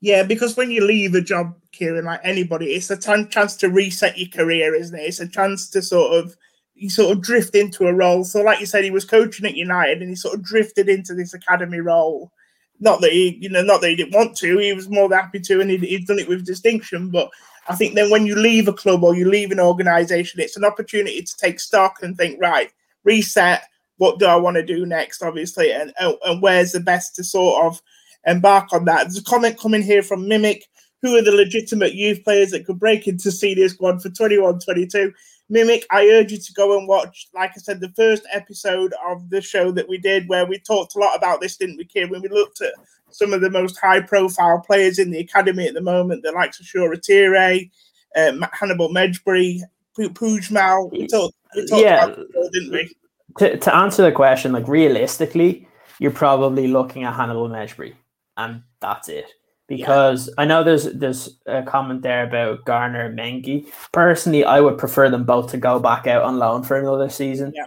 [0.00, 3.68] Yeah, because when you leave a job, Ciaran, like anybody, it's a t- chance to
[3.68, 5.02] reset your career, isn't it?
[5.02, 6.36] It's a chance to sort of
[6.78, 8.24] you sort of drift into a role.
[8.24, 11.14] So, like you said, he was coaching at United, and he sort of drifted into
[11.14, 12.32] this academy role.
[12.80, 14.58] Not that he, you know, not that he didn't want to.
[14.58, 17.10] He was more than happy to, and he'd, he'd done it with distinction.
[17.10, 17.30] But
[17.68, 20.64] I think then when you leave a club or you leave an organisation, it's an
[20.64, 22.70] opportunity to take stock and think, right,
[23.02, 23.64] reset.
[23.98, 25.22] What do I want to do next?
[25.22, 27.80] Obviously, and and where's the best to sort of
[28.26, 29.02] embark on that?
[29.02, 30.62] There's a comment coming here from Mimic.
[31.02, 35.12] Who are the legitimate youth players that could break into senior squad for 21 22?
[35.50, 39.30] Mimic, I urge you to go and watch, like I said, the first episode of
[39.30, 42.10] the show that we did, where we talked a lot about this, didn't we, Kid?
[42.10, 42.74] When we looked at
[43.10, 46.60] some of the most high profile players in the academy at the moment, the likes
[46.60, 47.70] of Shoretire,
[48.16, 49.60] uh, Hannibal Mejbri,
[49.96, 50.90] Pujmal.
[50.92, 52.04] We talked, we talked yeah.
[52.04, 52.94] about it, didn't we?
[53.38, 57.94] To, to answer the question, like realistically, you're probably looking at Hannibal Mejbri,
[58.36, 59.26] and that's it
[59.68, 60.34] because yeah.
[60.38, 63.70] I know there's there's a comment there about Garner and Mengi.
[63.92, 67.52] Personally, I would prefer them both to go back out on loan for another season.
[67.54, 67.66] Yeah.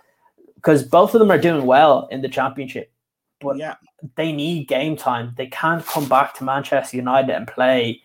[0.55, 2.91] Because both of them are doing well in the championship.
[3.39, 3.75] But yeah.
[4.15, 5.33] they need game time.
[5.37, 8.01] They can't come back to Manchester United and play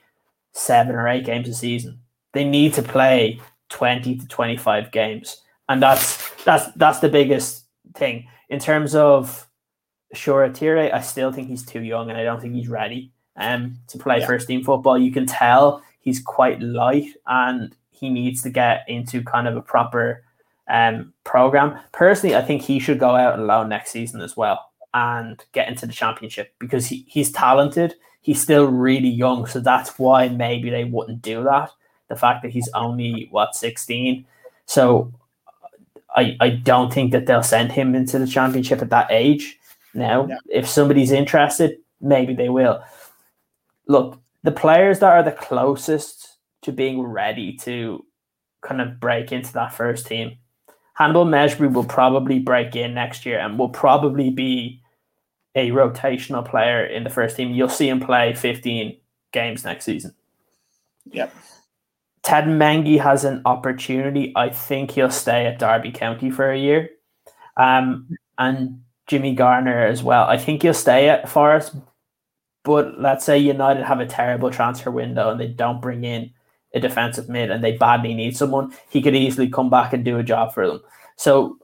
[0.52, 2.00] seven or eight games a season.
[2.32, 5.42] They need to play 20 to 25 games.
[5.68, 8.26] And that's that's that's the biggest thing.
[8.48, 9.46] In terms of
[10.14, 13.98] Shoretire, I still think he's too young and I don't think he's ready um, to
[13.98, 14.26] play yeah.
[14.26, 14.96] first team football.
[14.96, 19.62] You can tell he's quite light and he needs to get into kind of a
[19.62, 20.22] proper
[20.68, 21.78] um, program.
[21.92, 25.68] Personally, I think he should go out and loan next season as well and get
[25.68, 27.96] into the championship because he, he's talented.
[28.22, 31.70] He's still really young, so that's why maybe they wouldn't do that.
[32.08, 34.26] The fact that he's only what sixteen,
[34.66, 35.12] so
[36.16, 39.58] I I don't think that they'll send him into the championship at that age.
[39.94, 40.38] Now, yeah.
[40.50, 42.82] if somebody's interested, maybe they will
[43.86, 48.04] look, the players that are the closest to being ready to
[48.62, 50.36] kind of break into that first team,
[50.94, 54.82] Hannibal Mejbri will probably break in next year and will probably be
[55.54, 57.52] a rotational player in the first team.
[57.52, 58.96] You'll see him play 15
[59.32, 60.14] games next season.
[61.12, 61.34] Yep.
[62.26, 64.32] Ted Mengi has an opportunity.
[64.34, 66.90] I think he'll stay at Derby County for a year.
[67.56, 70.24] Um, and Jimmy Garner as well.
[70.24, 71.76] I think he'll stay at Forest.
[72.64, 76.32] But let's say United have a terrible transfer window and they don't bring in
[76.74, 80.18] a defensive mid and they badly need someone, he could easily come back and do
[80.18, 80.82] a job for them.
[81.14, 81.58] So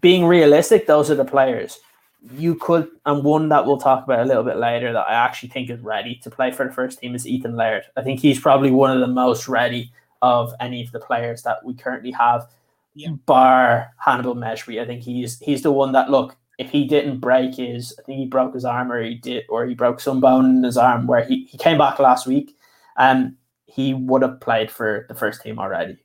[0.00, 1.78] being realistic, those are the players.
[2.22, 5.48] You could, and one that we'll talk about a little bit later that I actually
[5.48, 7.84] think is ready to play for the first team is Ethan Laird.
[7.96, 11.64] I think he's probably one of the most ready of any of the players that
[11.64, 12.46] we currently have,
[12.94, 13.10] yeah.
[13.24, 14.82] bar Hannibal Mejbri.
[14.82, 16.36] I think he's he's the one that look.
[16.58, 19.64] If he didn't break his, I think he broke his arm, or he did, or
[19.64, 22.54] he broke some bone in his arm, where he, he came back last week,
[22.98, 25.96] and um, he would have played for the first team already.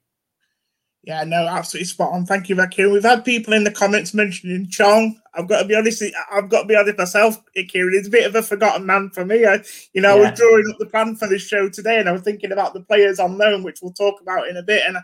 [1.05, 2.25] Yeah, no, absolutely spot on.
[2.25, 2.91] Thank you, Ciaran.
[2.91, 5.21] We've had people in the comments mentioning Chong.
[5.35, 6.03] I've got to be honest.
[6.31, 7.93] I've got to be honest myself, Ciaran.
[7.93, 9.45] He's a bit of a forgotten man for me.
[9.45, 9.59] I,
[9.93, 10.29] you know, yeah.
[10.29, 12.73] I was drawing up the plan for this show today, and I was thinking about
[12.73, 14.81] the players on loan, which we'll talk about in a bit.
[14.87, 14.97] And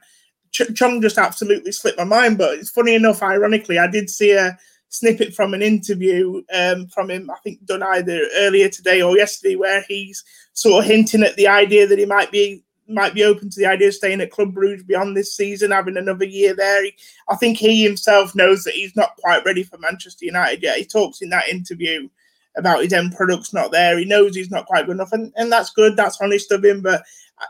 [0.51, 2.39] Ch- Chong just absolutely slipped my mind.
[2.39, 4.57] But it's funny enough, ironically, I did see a
[4.89, 7.29] snippet from an interview um, from him.
[7.29, 11.47] I think done either earlier today or yesterday, where he's sort of hinting at the
[11.47, 14.53] idea that he might be might be open to the idea of staying at Club
[14.53, 16.83] Bruges beyond this season, having another year there.
[16.83, 16.93] He,
[17.29, 20.77] I think he himself knows that he's not quite ready for Manchester United yet.
[20.77, 22.09] He talks in that interview
[22.57, 23.97] about his end product's not there.
[23.97, 25.95] He knows he's not quite good enough, and, and that's good.
[25.95, 26.81] That's honest of him.
[26.81, 27.03] But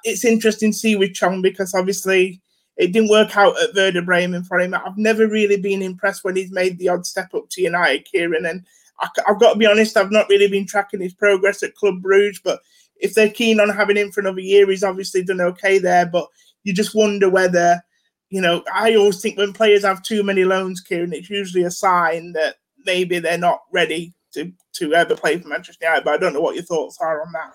[0.04, 2.41] it's interesting to see with Chong because obviously
[2.77, 4.73] it didn't work out at Werder Bremen for him.
[4.73, 8.45] I've never really been impressed when he's made the odd step up to United, Ciaran.
[8.45, 8.65] And
[8.99, 12.01] I, have got to be honest, I've not really been tracking his progress at Club
[12.01, 12.62] Bruges, but
[13.01, 16.05] if they're keen on having him for another year, he's obviously done okay there.
[16.05, 16.27] But
[16.63, 17.81] you just wonder whether,
[18.29, 21.71] you know, I always think when players have too many loans, Ciaran, it's usually a
[21.71, 26.05] sign that maybe they're not ready to to ever play for Manchester United.
[26.05, 27.53] But I don't know what your thoughts are on that.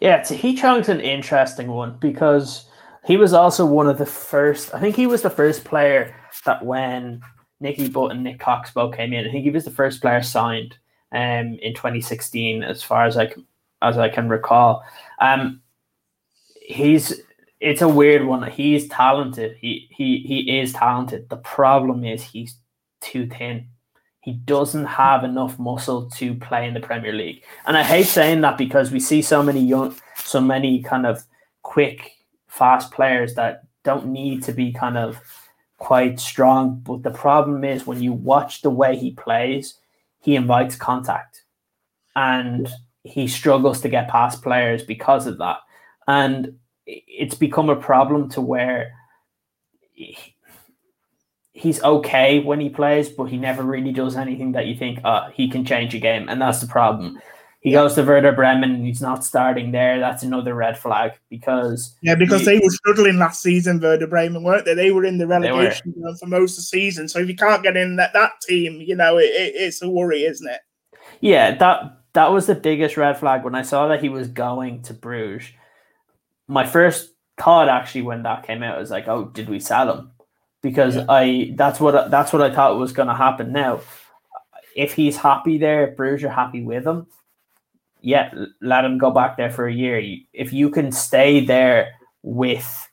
[0.00, 2.66] Yeah, Tahith Chong's an interesting one because
[3.04, 4.72] he was also one of the first.
[4.72, 6.14] I think he was the first player
[6.44, 7.20] that when
[7.60, 10.22] Nicky Butt and Nick Cox both came in, I think he was the first player
[10.22, 10.78] signed
[11.10, 13.44] um, in 2016, as far as I can
[13.82, 14.82] as I can recall.
[15.20, 15.62] Um,
[16.60, 17.20] he's
[17.60, 18.48] it's a weird one.
[18.50, 19.56] He's talented.
[19.60, 21.28] He he he is talented.
[21.28, 22.56] The problem is he's
[23.00, 23.68] too thin.
[24.20, 27.42] He doesn't have enough muscle to play in the Premier League.
[27.66, 31.24] And I hate saying that because we see so many young, so many kind of
[31.62, 32.12] quick,
[32.46, 35.18] fast players that don't need to be kind of
[35.78, 36.80] quite strong.
[36.84, 39.78] But the problem is when you watch the way he plays,
[40.20, 41.44] he invites contact.
[42.14, 42.68] And
[43.08, 45.58] he struggles to get past players because of that.
[46.06, 48.92] And it's become a problem to where
[49.92, 50.16] he,
[51.52, 55.28] he's okay when he plays, but he never really does anything that you think, oh,
[55.32, 56.28] he can change a game.
[56.28, 57.18] And that's the problem.
[57.60, 59.98] He goes to Werder Bremen and he's not starting there.
[59.98, 63.80] That's another red flag because yeah, because he, they were struggling last season.
[63.80, 64.74] Werder Bremen weren't they?
[64.74, 67.08] They were in the relegation for most of the season.
[67.08, 69.90] So if you can't get in that, that team, you know, it, it, it's a
[69.90, 70.60] worry, isn't it?
[71.20, 74.82] Yeah, that that was the biggest red flag when I saw that he was going
[74.82, 75.50] to Bruges.
[76.46, 80.10] My first thought actually when that came out was like, oh, did we sell him?
[80.62, 81.04] Because yeah.
[81.08, 83.52] I that's what that's what I thought was going to happen.
[83.52, 83.80] Now,
[84.74, 87.06] if he's happy there, if Bruges are happy with him.
[88.00, 90.00] Yeah, let him go back there for a year.
[90.32, 92.88] If you can stay there with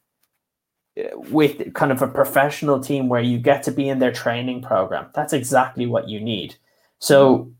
[0.96, 5.10] with kind of a professional team where you get to be in their training program,
[5.14, 6.56] that's exactly what you need.
[7.00, 7.52] So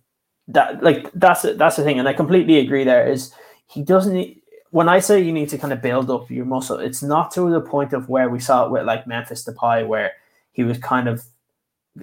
[0.48, 2.84] that like that's that's the thing, and I completely agree.
[2.84, 3.32] There is
[3.68, 4.38] he doesn't.
[4.72, 7.50] When I say you need to kind of build up your muscle, it's not to
[7.50, 10.12] the point of where we saw it with like Memphis Depay, where
[10.52, 11.24] he was kind of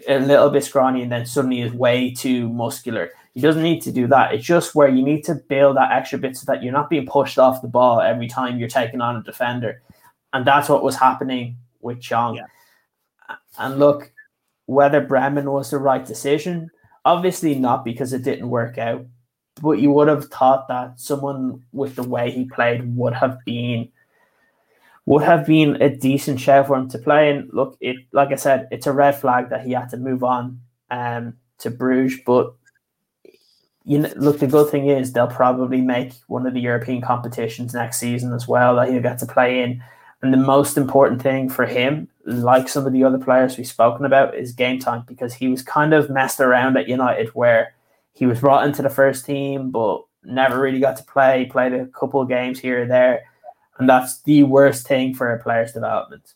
[0.08, 3.10] a little bit scrawny and then suddenly is way too muscular.
[3.34, 4.34] He doesn't need to do that.
[4.34, 7.06] It's just where you need to build that extra bit so that you're not being
[7.06, 9.82] pushed off the ball every time you're taking on a defender.
[10.32, 12.36] And that's what was happening with Chong.
[12.36, 12.46] Yeah.
[13.58, 14.12] And look,
[14.66, 16.70] Werder Bremen was the right decision,
[17.04, 19.06] Obviously not because it didn't work out,
[19.60, 23.88] but you would have thought that someone with the way he played would have been
[25.04, 27.30] would have been a decent shout for him to play.
[27.30, 30.22] And look, it like I said, it's a red flag that he had to move
[30.22, 32.20] on um, to Bruges.
[32.24, 32.54] But
[33.84, 37.74] you know, look, the good thing is they'll probably make one of the European competitions
[37.74, 39.82] next season as well that he'll get to play in.
[40.22, 44.04] And the most important thing for him, like some of the other players we've spoken
[44.04, 47.74] about, is game time because he was kind of messed around at United where
[48.12, 51.86] he was brought into the first team but never really got to play, played a
[51.86, 53.24] couple of games here and there.
[53.78, 56.34] And that's the worst thing for a player's development.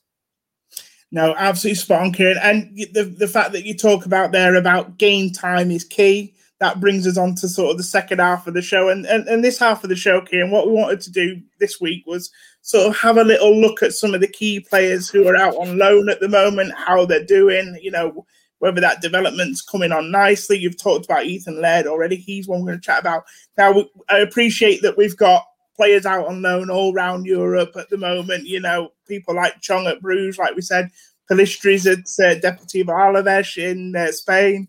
[1.12, 2.36] No, absolutely spot on.
[2.42, 6.34] And the, the fact that you talk about there about game time is key.
[6.58, 8.88] that brings us on to sort of the second half of the show.
[8.88, 11.80] And, and, and this half of the show, Ciaran, what we wanted to do this
[11.80, 12.30] week was
[12.66, 15.54] sort of have a little look at some of the key players who are out
[15.54, 18.26] on loan at the moment, how they're doing, you know,
[18.58, 20.58] whether that development's coming on nicely.
[20.58, 22.16] You've talked about Ethan Laird already.
[22.16, 23.22] He's one we're going to chat about.
[23.56, 25.46] Now, I appreciate that we've got
[25.76, 28.48] players out on loan all around Europe at the moment.
[28.48, 30.90] You know, people like Chong at Bruges, like we said,
[31.30, 34.66] Pellistri's at uh, Deportivo Alaves in uh, Spain.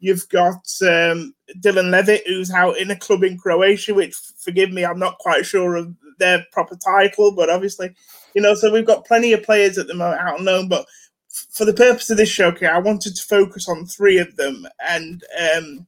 [0.00, 4.84] You've got um, Dylan Levitt, who's out in a club in Croatia, which, forgive me,
[4.84, 7.94] I'm not quite sure of their proper title, but obviously,
[8.34, 10.68] you know, so we've got plenty of players at the moment out on loan.
[10.68, 10.86] But
[11.28, 14.66] for the purpose of this show, okay, I wanted to focus on three of them.
[14.86, 15.22] And
[15.56, 15.86] um,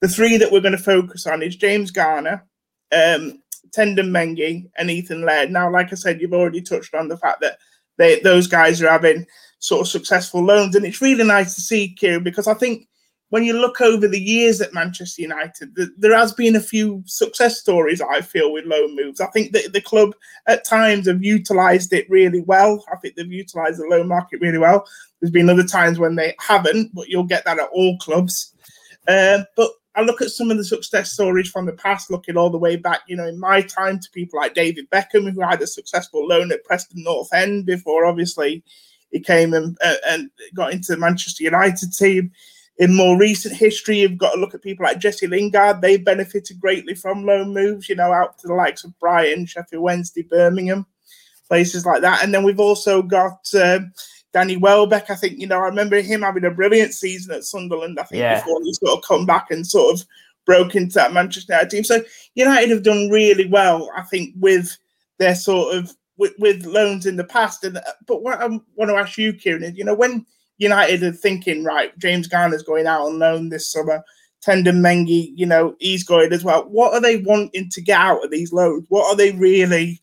[0.00, 2.44] the three that we're going to focus on is James Garner,
[2.92, 5.50] um, Teden Mengi, and Ethan Laird.
[5.50, 7.58] Now, like I said, you've already touched on the fact that
[7.96, 9.26] they, those guys are having
[9.58, 10.74] sort of successful loans.
[10.74, 12.87] And it's really nice to see, Ciaran, because I think
[13.30, 17.02] when you look over the years at Manchester United, the, there has been a few
[17.06, 19.20] success stories, I feel, with loan moves.
[19.20, 20.14] I think that the club
[20.46, 22.82] at times have utilised it really well.
[22.90, 24.86] I think they've utilised the loan market really well.
[25.20, 28.54] There's been other times when they haven't, but you'll get that at all clubs.
[29.06, 32.50] Uh, but I look at some of the success stories from the past, looking all
[32.50, 35.60] the way back, you know, in my time to people like David Beckham, who had
[35.60, 38.62] a successful loan at Preston North End before obviously
[39.10, 42.30] he came and, uh, and got into the Manchester United team
[42.78, 45.80] in more recent history, you've got to look at people like Jesse Lingard.
[45.80, 49.82] They benefited greatly from loan moves, you know, out to the likes of Brighton, Sheffield
[49.82, 50.86] Wednesday, Birmingham,
[51.48, 52.22] places like that.
[52.22, 53.92] And then we've also got um,
[54.32, 55.10] Danny Welbeck.
[55.10, 58.20] I think, you know, I remember him having a brilliant season at Sunderland, I think,
[58.20, 58.38] yeah.
[58.38, 60.06] before he sort of come back and sort of
[60.46, 61.84] broke into that Manchester United team.
[61.84, 62.00] So
[62.34, 64.78] United have done really well, I think, with
[65.18, 67.64] their sort of with, with loans in the past.
[67.64, 70.24] And but what I want to ask you, Ciaran, is you know, when
[70.58, 74.04] United are thinking, right, James Garner's going out on loan this summer.
[74.44, 76.62] Teden Mengi, you know, he's going as well.
[76.68, 78.84] What are they wanting to get out of these loans?
[78.88, 80.00] What are they really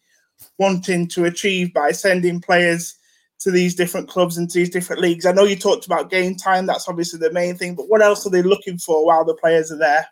[0.57, 2.95] wanting to achieve by sending players
[3.39, 5.25] to these different clubs and to these different leagues?
[5.25, 8.25] I know you talked about game time, that's obviously the main thing, but what else
[8.25, 10.07] are they looking for while the players are there?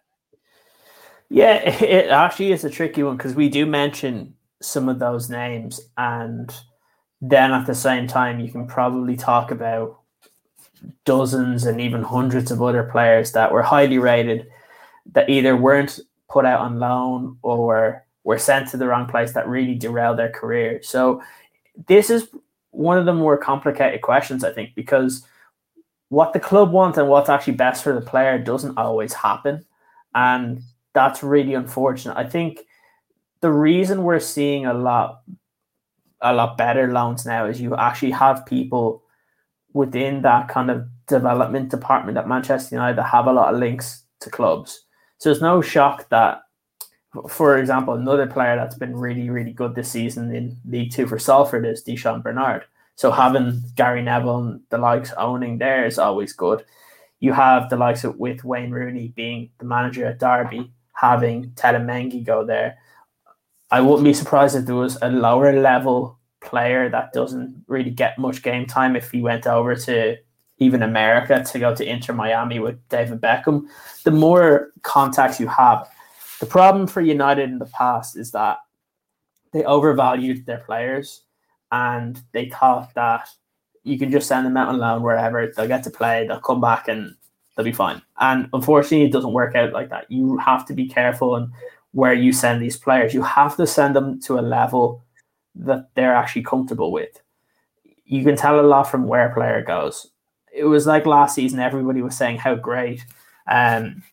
[1.30, 5.82] Yeah, it actually is a tricky one because we do mention some of those names,
[5.98, 6.54] and
[7.22, 10.00] then at the same time, you can probably talk about
[11.06, 14.48] dozens and even hundreds of other players that were highly rated
[15.14, 19.48] that either weren't put out on loan or were sent to the wrong place that
[19.48, 20.82] really derailed their career.
[20.82, 21.22] So
[21.88, 22.28] this is
[22.72, 25.26] one of the more complicated questions, I think, because
[26.10, 29.66] what the club wants and what's actually best for the player doesn't always happen.
[30.16, 30.62] And
[30.94, 32.18] that's really unfortunate.
[32.18, 32.62] I think
[33.42, 35.22] the reason we're seeing a lot
[36.22, 39.03] a lot better loans now is you actually have people
[39.74, 44.04] within that kind of development department at Manchester United that have a lot of links
[44.22, 44.86] to clubs.
[45.18, 46.42] So it's no shock that,
[47.30, 51.20] for example, another player that's been really, really good this season in League Two for
[51.20, 52.64] Salford is Di'Shon Bernard.
[52.96, 56.64] So having Gary Neville and the likes owning there is always good.
[57.20, 61.88] You have the likes of with Wayne Rooney being the manager at Derby, having Tendon
[61.88, 62.78] Mengi go there.
[63.72, 68.18] I wouldn't be surprised if there was a lower level player that doesn't really get
[68.18, 70.18] much game time if he went over to
[70.60, 73.66] even America to go to Inter Miami with David Beckham,
[74.04, 75.90] the more contacts you have.
[76.40, 78.58] The problem for United in the past is that
[79.52, 81.22] they overvalued their players
[81.72, 83.30] and they thought that
[83.84, 86.62] you can just send them out on loan wherever they'll get to play, they'll come
[86.62, 87.16] back and
[87.56, 88.02] they'll be fine.
[88.20, 90.10] And unfortunately, it doesn't work out like that.
[90.10, 91.52] You have to be careful and
[91.92, 93.14] where you send these players.
[93.14, 95.04] You have to send them to a level
[95.56, 97.22] that they're actually comfortable with.
[98.06, 100.10] You can tell a lot from where a player goes.
[100.54, 103.06] It was like last season, everybody was saying how great
[103.48, 104.04] um,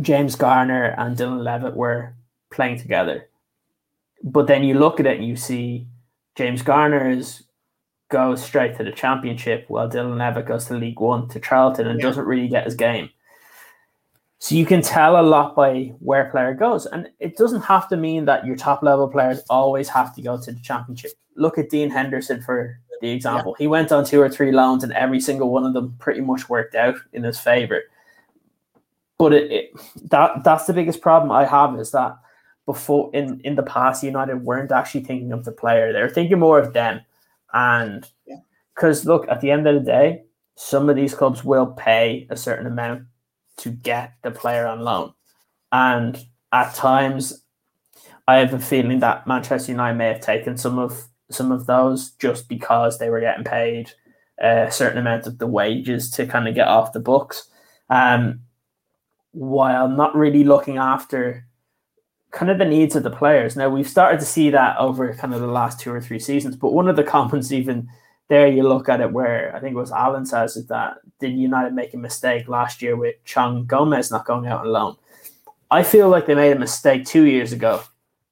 [0.00, 2.14] James Garner and Dylan Levitt were
[2.50, 3.28] playing together.
[4.22, 5.86] But then you look at it and you see
[6.34, 7.42] James Garner is
[8.08, 11.98] goes straight to the championship while Dylan Levitt goes to League One to Charlton and
[11.98, 12.06] yeah.
[12.06, 13.10] doesn't really get his game.
[14.38, 16.86] So you can tell a lot by where a player goes.
[16.86, 20.40] And it doesn't have to mean that your top level players always have to go
[20.40, 21.12] to the championship.
[21.36, 23.54] Look at Dean Henderson for the example.
[23.58, 23.64] Yeah.
[23.64, 26.48] He went on two or three loans and every single one of them pretty much
[26.48, 27.82] worked out in his favor.
[29.18, 29.70] But it, it
[30.10, 32.18] that that's the biggest problem I have is that
[32.66, 35.92] before in, in the past United weren't actually thinking of the player.
[35.92, 37.00] They were thinking more of them.
[37.54, 38.06] And
[38.74, 39.12] because yeah.
[39.12, 40.24] look, at the end of the day,
[40.56, 43.04] some of these clubs will pay a certain amount
[43.58, 45.12] to get the player on loan.
[45.72, 46.18] And
[46.52, 47.42] at times,
[48.28, 52.12] I have a feeling that Manchester United may have taken some of some of those
[52.12, 53.90] just because they were getting paid
[54.38, 57.48] a certain amount of the wages to kind of get off the books.
[57.90, 58.40] Um,
[59.32, 61.46] while not really looking after
[62.30, 63.56] kind of the needs of the players.
[63.56, 66.56] Now we've started to see that over kind of the last two or three seasons,
[66.56, 67.88] but one of the comments even
[68.28, 71.32] there you look at it where I think it was Alan says is that did
[71.32, 74.96] United make a mistake last year with Chong Gomes not going out on loan?
[75.70, 77.82] I feel like they made a mistake two years ago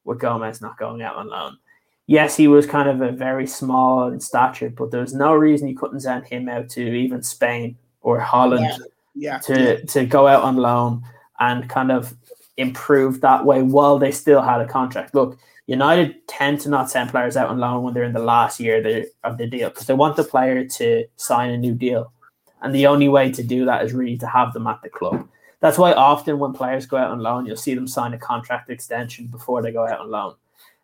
[0.04, 1.58] with Gomes not going out on loan.
[2.06, 5.68] Yes, he was kind of a very small in stature, but there was no reason
[5.68, 8.78] you couldn't send him out to even Spain or Holland yeah.
[9.14, 9.38] Yeah.
[9.38, 11.02] to to go out on loan
[11.40, 12.14] and kind of
[12.56, 15.14] improve that way while they still had a contract.
[15.14, 18.60] Look, United tend to not send players out on loan when they're in the last
[18.60, 22.12] year of the deal because they want the player to sign a new deal.
[22.60, 25.26] And the only way to do that is really to have them at the club.
[25.60, 28.68] That's why often when players go out on loan, you'll see them sign a contract
[28.68, 30.34] extension before they go out on loan.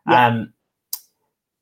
[0.09, 0.27] Yeah.
[0.27, 0.53] Um,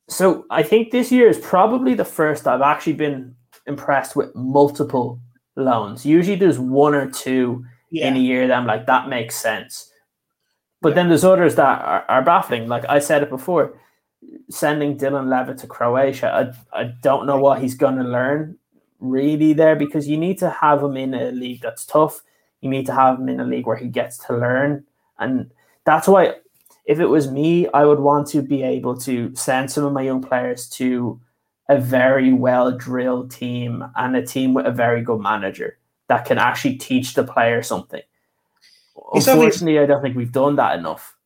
[0.08, 3.34] so I think this year is probably the first I've actually been
[3.66, 5.20] impressed with multiple
[5.56, 6.06] loans.
[6.06, 8.08] Usually there's one or two yeah.
[8.08, 9.92] in a year that I'm like, that makes sense.
[10.80, 10.94] But yeah.
[10.96, 12.68] then there's others that are, are, baffling.
[12.68, 13.78] Like I said it before,
[14.48, 18.56] sending Dylan Levitt to Croatia, I, I don't know what he's going to learn
[19.00, 22.22] really there because you need to have him in a league that's tough.
[22.60, 24.84] You need to have him in a league where he gets to learn.
[25.18, 25.50] And
[25.84, 26.34] that's why,
[26.84, 30.02] if it was me, I would want to be able to send some of my
[30.02, 31.20] young players to
[31.68, 36.38] a very well drilled team and a team with a very good manager that can
[36.38, 38.02] actually teach the player something.
[39.12, 41.16] Unfortunately, I don't think we've done that enough.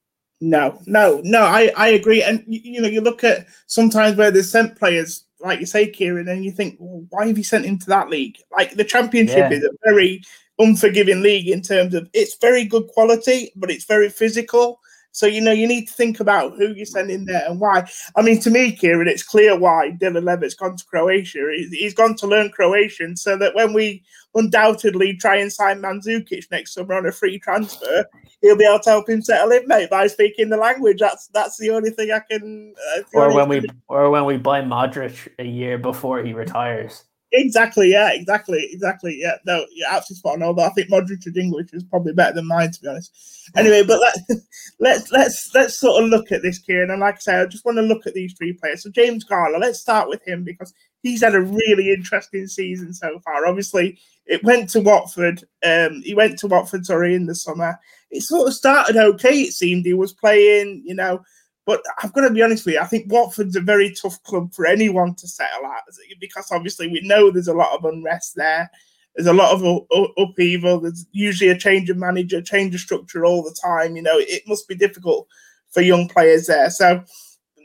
[0.41, 1.43] No, no, no.
[1.43, 2.23] I, I agree.
[2.23, 5.91] And you, you know, you look at sometimes where they sent players, like you say,
[5.91, 8.39] Ciaran, and you think, well, why have you sent him to that league?
[8.51, 9.51] Like the championship yeah.
[9.51, 10.23] is a very
[10.59, 14.81] unforgiving league in terms of it's very good quality, but it's very physical.
[15.13, 17.87] So you know you need to think about who you're sending there and why.
[18.17, 21.39] I mean, to me, Ciaran, it's clear why Dylan Levitt's gone to Croatia.
[21.71, 24.03] He's gone to learn Croatian, so that when we
[24.35, 28.07] undoubtedly try and sign Mandzukic next summer on a free transfer,
[28.41, 30.99] he'll be able to help him settle in, mate, by speaking the language.
[30.99, 32.75] That's that's the only thing I can.
[32.97, 37.05] Uh, or when we or when we buy Modric a year before he retires.
[37.33, 37.91] Exactly.
[37.91, 38.11] Yeah.
[38.13, 38.69] Exactly.
[38.71, 39.19] Exactly.
[39.19, 39.37] Yeah.
[39.47, 39.67] No.
[39.73, 39.87] Yeah.
[39.91, 40.43] Absolutely spot on.
[40.43, 43.51] Although I think Modric's English is probably better than mine, to be honest.
[43.57, 44.17] Anyway, but let,
[44.81, 46.91] let's let's let's sort of look at this, Ciaran.
[46.91, 48.83] And like I say, I just want to look at these three players.
[48.83, 53.19] So James Garner, let's start with him because he's had a really interesting season so
[53.21, 53.47] far.
[53.47, 55.43] Obviously, it went to Watford.
[55.65, 57.79] Um, he went to Watford, sorry, in the summer.
[58.11, 59.43] It sort of started okay.
[59.43, 61.23] It seemed he was playing, you know
[61.65, 64.53] but I've got to be honest with you, I think Watford's a very tough club
[64.53, 65.83] for anyone to settle at
[66.21, 68.71] because obviously we know there's a lot of unrest there.
[69.15, 69.87] There's a lot of
[70.17, 70.81] upheaval.
[70.81, 73.95] There's usually a change of manager, change of structure all the time.
[73.95, 75.29] You know, it must be difficult
[75.71, 76.71] for young players there.
[76.71, 77.05] So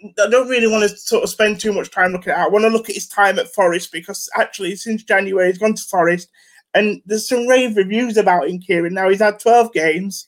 [0.04, 2.44] I don't really want to sort of spend too much time looking at it.
[2.44, 5.74] I want to look at his time at Forest because actually since January he's gone
[5.74, 6.30] to Forest
[6.74, 8.94] and there's some rave reviews about him, Ciaran.
[8.94, 10.28] Now he's had 12 games.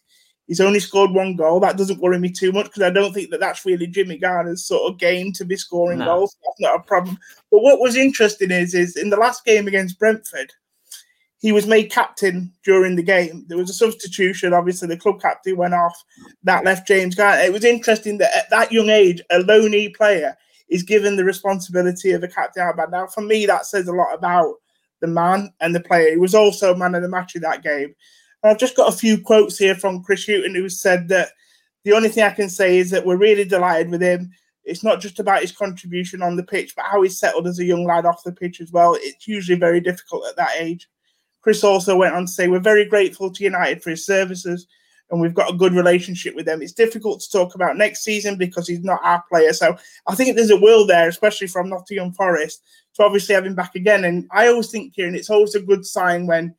[0.50, 1.60] He's only scored one goal.
[1.60, 4.66] That doesn't worry me too much because I don't think that that's really Jimmy Garner's
[4.66, 6.06] sort of game to be scoring no.
[6.06, 6.36] goals.
[6.44, 7.20] That's not a problem.
[7.52, 10.52] But what was interesting is, is in the last game against Brentford,
[11.38, 13.46] he was made captain during the game.
[13.48, 14.52] There was a substitution.
[14.52, 16.04] Obviously, the club captain went off.
[16.42, 17.44] That left James Garner.
[17.44, 20.36] It was interesting that at that young age, a loney player
[20.68, 22.90] is given the responsibility of a captain armband.
[22.90, 24.56] Now, for me, that says a lot about
[25.00, 26.10] the man and the player.
[26.10, 27.94] He was also man of the match in that game.
[28.44, 31.30] I've just got a few quotes here from Chris Hughton, who said that
[31.84, 34.32] the only thing I can say is that we're really delighted with him.
[34.64, 37.66] It's not just about his contribution on the pitch, but how he's settled as a
[37.66, 38.96] young lad off the pitch as well.
[39.00, 40.88] It's usually very difficult at that age.
[41.42, 44.68] Chris also went on to say, We're very grateful to United for his services
[45.12, 46.62] and we've got a good relationship with them.
[46.62, 49.54] It's difficult to talk about next season because he's not our player.
[49.54, 49.76] So
[50.08, 52.64] I think there's a will there, especially from Nottingham Forest,
[52.96, 54.06] to obviously have him back again.
[54.06, 56.54] And I always think, Ciaran, it's always a good sign when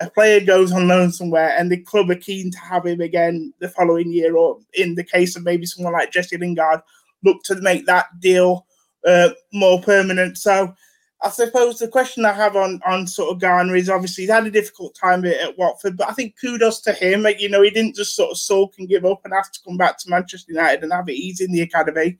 [0.00, 3.52] a player goes on loan somewhere and the club are keen to have him again
[3.60, 6.80] the following year, or in the case of maybe someone like Jesse Lingard,
[7.22, 8.66] look to make that deal
[9.06, 10.36] uh, more permanent.
[10.38, 10.74] So
[11.22, 14.46] I suppose the question I have on on sort of Garner is obviously he's had
[14.46, 17.22] a difficult time at Watford, but I think kudos to him.
[17.22, 19.60] Like, you know, he didn't just sort of sulk and give up and have to
[19.66, 22.18] come back to Manchester United and have it easy in the academy.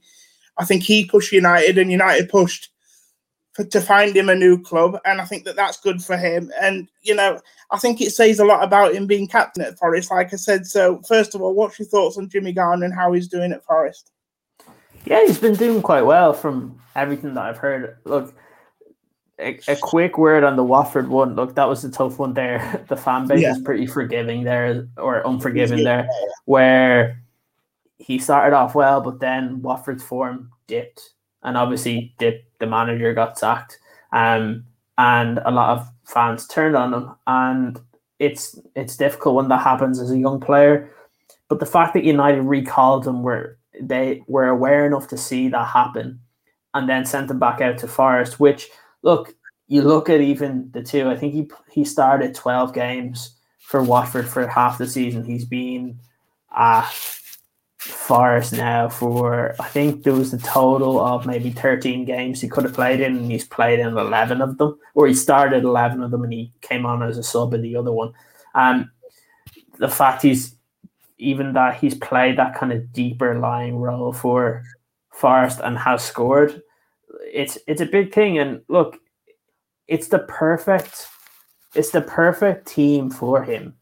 [0.57, 2.71] I think he pushed United and United pushed
[3.55, 6.53] for, to find him a new club, and I think that that's good for him.
[6.61, 7.41] And you know,
[7.71, 10.11] I think it says a lot about him being captain at Forest.
[10.11, 13.13] Like I said, so first of all, what's your thoughts on Jimmy Garner and how
[13.13, 14.11] he's doing at Forest?
[15.07, 17.97] Yeah, he's been doing quite well from everything that I've heard.
[18.05, 18.35] Look,
[19.39, 21.35] a, a quick word on the Watford one.
[21.35, 22.85] Look, that was a tough one there.
[22.89, 23.53] The fan base yeah.
[23.53, 25.85] is pretty forgiving there, or unforgiving yeah.
[25.85, 26.09] there,
[26.45, 27.23] where
[27.99, 31.11] he started off well, but then Watford's form dipped,
[31.43, 33.79] and obviously dipped the manager got sacked,
[34.13, 34.65] um,
[34.99, 37.15] and a lot of fans turned on him.
[37.27, 37.81] And
[38.19, 40.91] it's it's difficult when that happens as a young player.
[41.49, 45.67] But the fact that United recalled him where they were aware enough to see that
[45.67, 46.21] happen
[46.73, 48.69] and then sent him back out to Forest, which
[49.03, 49.35] look,
[49.69, 54.29] you look at even the two, I think he he started 12 games for Watford
[54.29, 55.25] for half the season.
[55.25, 55.99] He's been
[56.57, 56.91] at
[57.85, 62.65] Forest now for I think there was a total of maybe 13 games he could
[62.65, 66.11] have played in, and he's played in 11 of them, or he started 11 of
[66.11, 68.13] them and he came on as a sub in the other one.
[68.55, 68.91] Um,
[69.79, 70.55] the fact he's
[71.19, 74.63] even that he's played that kind of deeper lying role for
[75.11, 76.63] Forest and has scored,
[77.23, 78.39] it's it's a big thing.
[78.39, 78.99] And look,
[79.89, 81.07] it's the perfect
[81.75, 83.75] it's the perfect team for him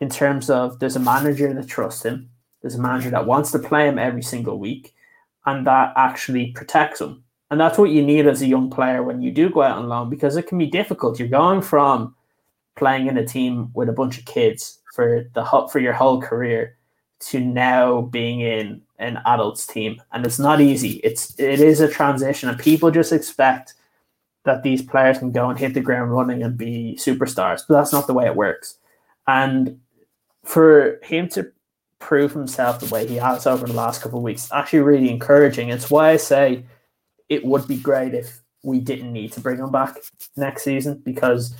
[0.00, 2.30] in terms of there's a manager that trusts him,
[2.66, 4.92] there's a manager that wants to play him every single week,
[5.46, 7.22] and that actually protects him.
[7.48, 9.88] And that's what you need as a young player when you do go out on
[9.88, 11.20] loan because it can be difficult.
[11.20, 12.16] You're going from
[12.74, 16.76] playing in a team with a bunch of kids for the for your whole career
[17.20, 21.88] to now being in an adults team and it's not easy it's it is a
[21.88, 23.74] transition and people just expect
[24.44, 27.92] that these players can go and hit the ground running and be superstars but that's
[27.92, 28.78] not the way it works
[29.26, 29.78] and
[30.44, 31.50] for him to
[31.98, 35.70] prove himself the way he has over the last couple of weeks actually really encouraging
[35.70, 36.64] it's why i say
[37.28, 39.96] it would be great if we didn't need to bring him back
[40.36, 41.54] next season because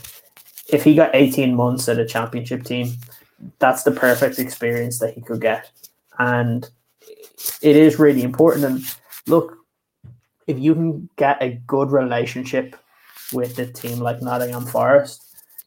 [0.73, 2.93] if he got 18 months at a championship team
[3.59, 5.71] that's the perfect experience that he could get.
[6.19, 6.69] And
[7.63, 8.65] it is really important.
[8.65, 8.85] And
[9.27, 9.59] look,
[10.47, 12.77] if you can get a good relationship
[13.33, 15.26] with a team like Nottingham Forest,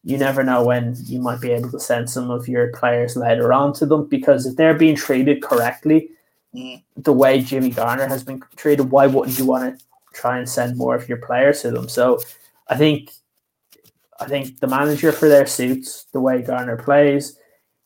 [0.09, 3.53] you never know when you might be able to send some of your players later
[3.53, 6.09] on to them because if they're being treated correctly,
[6.55, 6.81] mm.
[6.97, 10.77] the way Jimmy Garner has been treated, why wouldn't you want to try and send
[10.77, 11.87] more of your players to them?
[11.87, 12.19] So
[12.67, 13.11] I think
[14.19, 17.39] I think the manager for their suits, the way Garner plays,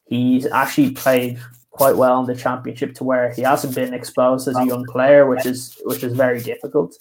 [0.06, 1.40] He's actually played
[1.72, 5.26] quite well in the championship to where he hasn't been exposed as a young player,
[5.26, 6.98] which is which is very difficult.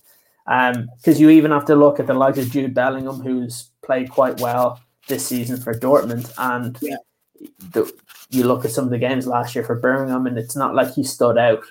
[0.46, 4.10] Um, because you even have to look at the likes of Jude Bellingham, who's played
[4.10, 6.96] quite well this season for Dortmund, and yeah.
[7.72, 7.92] the,
[8.30, 10.92] you look at some of the games last year for Birmingham, and it's not like
[10.94, 11.64] he stood out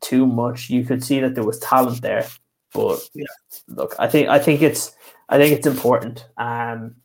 [0.00, 0.70] too much.
[0.70, 2.26] You could see that there was talent there,
[2.72, 3.24] but yeah.
[3.68, 4.94] look, I think I think it's
[5.28, 6.26] I think it's important.
[6.36, 6.96] Um,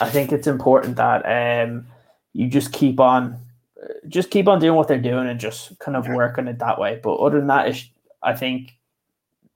[0.00, 1.86] I think it's important that um
[2.32, 3.38] you just keep on
[4.08, 7.00] just keep on doing what they're doing and just kind of working it that way.
[7.02, 7.74] But other than that,
[8.22, 8.76] I think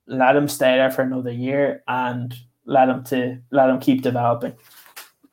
[0.07, 2.33] let them stay there for another year and
[2.65, 4.53] let them to let them keep developing.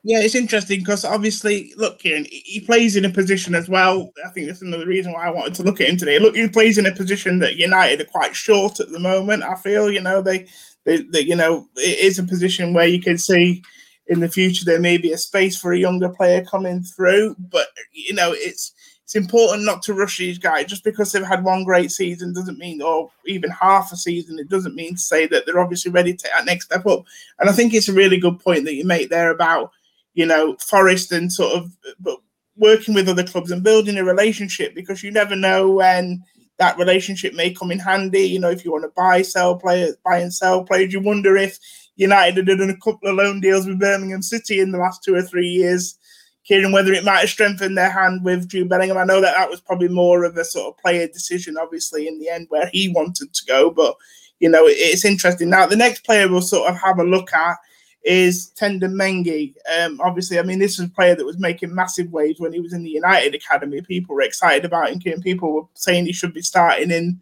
[0.05, 4.11] Yeah, it's interesting because obviously, look, Ciaran, he plays in a position as well.
[4.27, 6.19] I think that's another reason why I wanted to look at him today.
[6.19, 9.45] Look, he plays in a position that United are quite short at the moment.
[9.45, 10.49] I feel, you know, they,
[10.85, 13.63] they, they you know, it is a position where you can see
[14.09, 17.37] in the future there may be a space for a younger player coming through.
[17.39, 18.73] But you know, it's
[19.15, 20.65] it's important not to rush these guys.
[20.65, 24.49] Just because they've had one great season doesn't mean or even half a season it
[24.49, 27.05] doesn't mean to say that they're obviously ready to take that next step up.
[27.39, 29.71] And i think it's a really good point that you make there about
[30.15, 32.19] you know forest and sort of but
[32.57, 36.23] working with other clubs and building a relationship because you never know when
[36.59, 38.21] that relationship may come in handy.
[38.21, 41.37] You know if you want to buy sell players buy and sell players you wonder
[41.37, 41.59] if
[41.97, 45.15] United had done a couple of loan deals with Birmingham City in the last two
[45.15, 45.99] or three years.
[46.45, 49.51] Ciaran, whether it might have strengthened their hand with Jude Bellingham, I know that that
[49.51, 52.89] was probably more of a sort of player decision, obviously, in the end where he
[52.89, 53.71] wanted to go.
[53.71, 53.97] But
[54.41, 55.51] you know, it's interesting.
[55.51, 57.59] Now, the next player we'll sort of have a look at
[58.03, 59.55] is Teden Mengi.
[59.79, 62.59] Um, obviously, I mean, this is a player that was making massive waves when he
[62.59, 63.81] was in the United Academy.
[63.83, 67.21] People were excited about him, and people were saying he should be starting in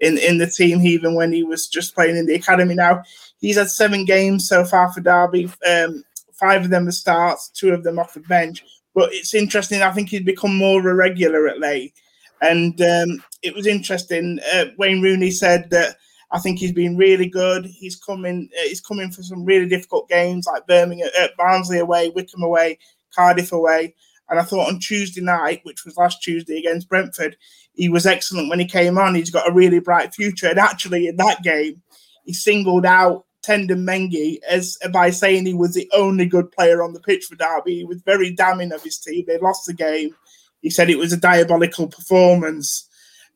[0.00, 2.74] in in the team even when he was just playing in the academy.
[2.74, 3.02] Now
[3.40, 5.50] he's had seven games so far for Derby.
[5.68, 6.04] Um,
[6.40, 8.64] five of them are starts, two of them off the bench.
[8.94, 9.82] But it's interesting.
[9.82, 11.94] I think he's become more irregular at late,
[12.40, 14.40] and um, it was interesting.
[14.52, 15.96] Uh, Wayne Rooney said that.
[16.32, 17.66] I think he's been really good.
[17.66, 18.48] He's coming.
[18.56, 22.78] Uh, he's coming for some really difficult games like Birmingham, uh, Barnsley away, Wycombe away,
[23.12, 23.96] Cardiff away.
[24.28, 27.36] And I thought on Tuesday night, which was last Tuesday against Brentford,
[27.74, 29.16] he was excellent when he came on.
[29.16, 30.46] He's got a really bright future.
[30.48, 31.82] And actually, in that game,
[32.24, 36.92] he singled out Teden Mengi as by saying he was the only good player on
[36.92, 37.76] the pitch for Derby.
[37.76, 39.24] He was very damning of his team.
[39.26, 40.14] They lost the game.
[40.60, 42.86] He said it was a diabolical performance.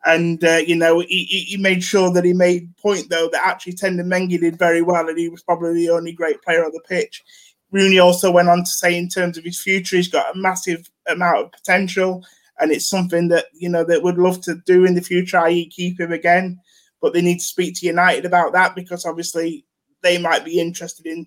[0.07, 3.73] And, uh, you know, he, he made sure that he made point, though, that actually
[3.73, 6.83] Teden Mengi did very well and he was probably the only great player on the
[6.87, 7.23] pitch.
[7.71, 10.91] Rooney also went on to say, in terms of his future, he's got a massive
[11.09, 12.23] amount of potential
[12.61, 15.67] and it's something that you know that would love to do in the future, i.e.,
[15.67, 16.61] keep him again.
[17.01, 19.67] But they need to speak to United about that because obviously
[20.05, 21.27] they might be interested in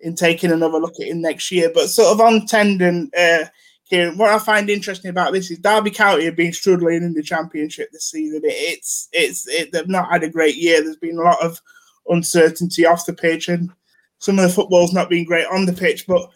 [0.00, 1.70] in taking another look at him next year.
[1.74, 3.46] But sort of on Teden, uh,
[3.88, 7.22] Ciaran, what I find interesting about this is Derby County have been struggling in the
[7.22, 8.40] championship this season.
[8.44, 10.82] It, it's it's it, they've not had a great year.
[10.82, 11.60] There's been a lot of
[12.08, 13.70] uncertainty off the pitch, and
[14.18, 16.06] some of the football's not been great on the pitch.
[16.06, 16.30] But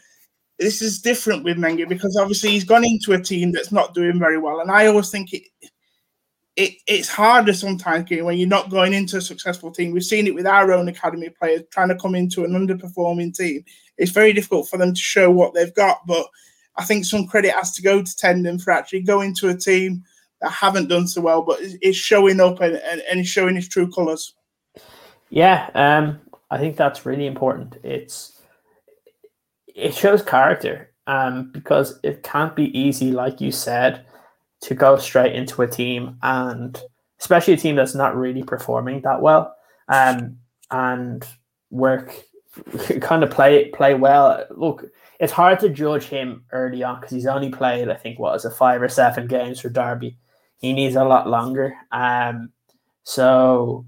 [0.58, 4.18] this is different with Mengi because obviously he's gone into a team that's not doing
[4.18, 5.42] very well, and I always think it.
[6.56, 9.92] It, it's harder sometimes when you're not going into a successful team.
[9.92, 13.64] We've seen it with our own academy players trying to come into an underperforming team.
[13.98, 16.26] It's very difficult for them to show what they've got, but
[16.76, 20.04] I think some credit has to go to Teden for actually going to a team
[20.40, 23.90] that haven't done so well, but is showing up and, and, and showing his true
[23.90, 24.34] colours.
[25.30, 27.78] Yeah, um, I think that's really important.
[27.82, 28.40] It's
[29.74, 34.06] it shows character um, because it can't be easy, like you said,
[34.64, 36.80] to go straight into a team and
[37.20, 39.54] especially a team that's not really performing that well
[39.88, 40.38] um,
[40.70, 41.26] and
[41.70, 42.14] work
[43.00, 44.44] kind of play play well.
[44.50, 44.84] Look,
[45.20, 48.44] it's hard to judge him early on because he's only played, I think, what was
[48.44, 50.16] it, five or seven games for Derby.
[50.58, 51.74] He needs a lot longer.
[51.92, 52.50] Um,
[53.02, 53.84] so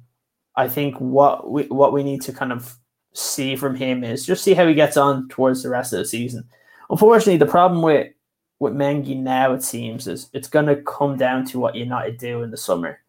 [0.56, 2.76] I think what we what we need to kind of
[3.14, 6.04] see from him is just see how he gets on towards the rest of the
[6.04, 6.46] season.
[6.90, 8.12] Unfortunately, the problem with
[8.58, 12.42] with Mengi now it seems is it's going to come down to what United do
[12.42, 13.00] in the summer.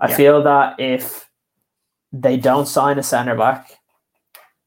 [0.00, 0.16] I yeah.
[0.16, 1.28] feel that if
[2.12, 3.78] they don't sign a centre back,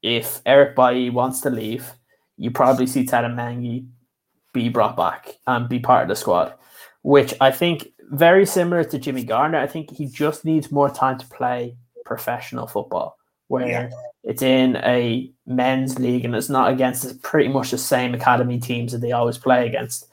[0.02, 1.92] if Eric Bailly wants to leave,
[2.36, 3.86] you probably see Tadhg Mengi
[4.52, 6.54] be brought back and be part of the squad,
[7.02, 9.58] which I think very similar to Jimmy Garner.
[9.58, 13.16] I think he just needs more time to play professional football,
[13.48, 13.90] where yeah.
[14.24, 18.92] it's in a men's league and it's not against pretty much the same academy teams
[18.92, 20.08] that they always play against.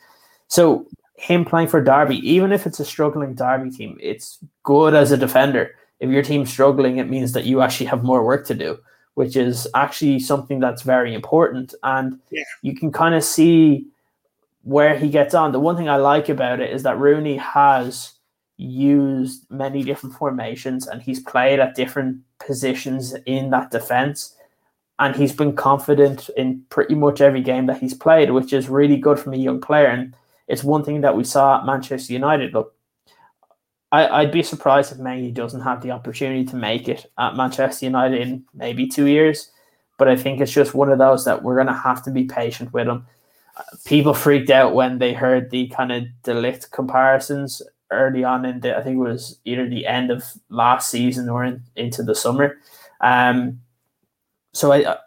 [0.47, 5.11] So him playing for Derby, even if it's a struggling Derby team, it's good as
[5.11, 5.75] a defender.
[5.99, 8.77] If your team's struggling, it means that you actually have more work to do
[9.15, 11.73] which is actually something that's very important.
[11.83, 12.43] And yeah.
[12.61, 13.85] you can kind of see
[14.63, 15.51] where he gets on.
[15.51, 18.13] The one thing I like about it is that Rooney has
[18.57, 24.35] used many different formations and he's played at different positions in that defense.
[24.99, 28.97] And he's been confident in pretty much every game that he's played, which is really
[28.97, 29.87] good from a young player.
[29.87, 30.15] And
[30.47, 32.53] it's one thing that we saw at Manchester United.
[32.53, 32.75] Look,
[33.91, 37.85] I, would be surprised if Mengi doesn't have the opportunity to make it at Manchester
[37.85, 39.51] United in maybe two years.
[39.97, 42.23] But I think it's just one of those that we're going to have to be
[42.25, 43.05] patient with him.
[43.85, 47.61] People freaked out when they heard the kind of De Ligt comparisons
[47.91, 51.43] early on in the, I think it was either the end of last season or
[51.43, 52.57] in, into the summer.
[53.01, 53.61] Um,
[54.53, 54.97] so I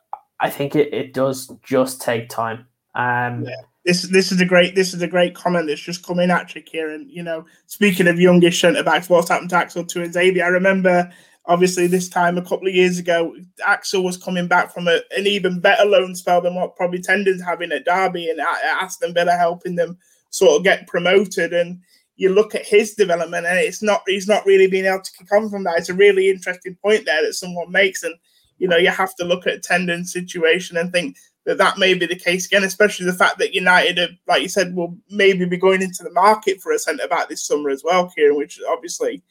[0.41, 2.67] I think it, it does just take time.
[2.95, 3.57] Um, yeah
[3.87, 6.61] this this is a great this is a great comment that's just coming at you,
[6.61, 7.09] Ciaran.
[7.09, 10.43] You know, speaking of youngish centre backs, what's happened to Axel Tuanzebe?
[10.43, 11.11] I remember
[11.47, 13.33] obviously this time a couple of years ago,
[13.65, 17.41] Axel was coming back from a, an even better loan spell than what probably Teden's
[17.41, 19.97] having at Derby and Aston Villa helping them
[20.31, 21.53] sort of get promoted.
[21.53, 21.81] And
[22.17, 25.49] you look at his development, and it's not he's not really being able to come
[25.49, 25.79] from that.
[25.79, 28.15] It's a really interesting point there that someone makes, and
[28.59, 31.95] you know you have to look at a Teden's situation and think that that may
[31.95, 35.45] be the case again, especially the fact that United, are, like you said, will maybe
[35.45, 38.61] be going into the market for a centre back this summer as well, Ciaran, which
[38.69, 39.23] obviously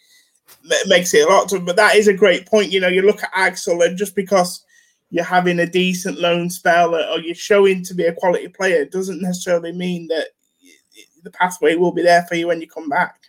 [0.87, 1.51] makes it a lot.
[1.65, 2.71] But that is a great point.
[2.71, 4.63] You know, you look at Axel, and just because
[5.09, 9.21] you're having a decent loan spell or you're showing to be a quality player doesn't
[9.21, 10.29] necessarily mean that
[11.25, 13.19] the pathway will be there for you when you come back.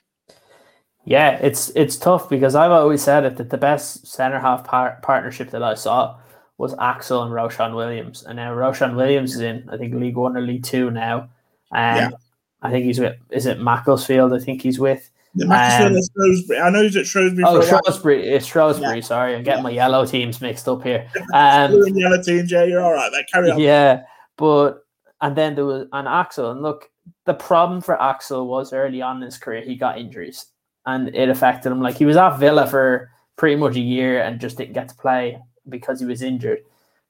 [1.04, 4.98] Yeah, it's it's tough because I've always said it that the best centre half par-
[5.02, 6.18] partnership that I saw
[6.58, 10.36] was Axel and Ro-Shaun Williams, and now Ro-Shaun Williams is in I think League One
[10.36, 11.28] or League Two now.
[11.72, 12.16] and yeah.
[12.62, 14.32] I think he's with is it Macclesfield?
[14.32, 15.10] I think he's with.
[15.42, 16.58] um, Shrewsbury.
[16.58, 17.44] I know he's at Shrewsbury.
[17.46, 18.26] Oh, Shrewsbury.
[18.26, 18.96] It's Shrewsbury.
[18.96, 19.04] Yeah.
[19.04, 19.62] Sorry, I'm getting yeah.
[19.62, 21.08] my yellow teams mixed up here.
[21.34, 23.10] Um, yellow teams, yeah, you're all right.
[23.12, 23.60] Then carry on.
[23.60, 24.04] Yeah,
[24.36, 24.84] but
[25.20, 26.90] and then there was an Axel, and look,
[27.24, 30.46] the problem for Axel was early on in his career he got injuries,
[30.86, 31.80] and it affected him.
[31.80, 34.94] Like he was at Villa for pretty much a year and just didn't get to
[34.96, 35.38] play
[35.68, 36.60] because he was injured.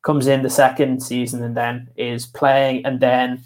[0.02, 3.42] Comes in the second season and then is playing, and then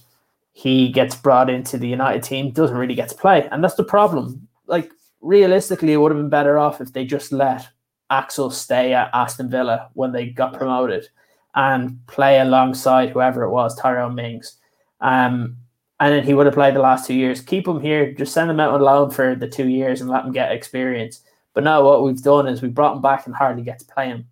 [0.53, 3.49] he gets brought into the United team, doesn't really get to play.
[3.51, 4.47] And that's the problem.
[4.67, 4.91] Like,
[5.21, 7.69] realistically, it would have been better off if they just let
[8.11, 11.09] Axel stay at Aston Villa when they got promoted
[11.55, 14.57] and play alongside whoever it was, Tyrone Mings.
[15.01, 15.57] Um,
[16.01, 17.43] and then he would have played the last two years.
[17.43, 20.25] Keep him here, just send him out on loan for the two years and let
[20.25, 21.21] him get experience.
[21.55, 24.07] But no, what we've done is we brought him back and hardly get to play
[24.07, 24.27] him.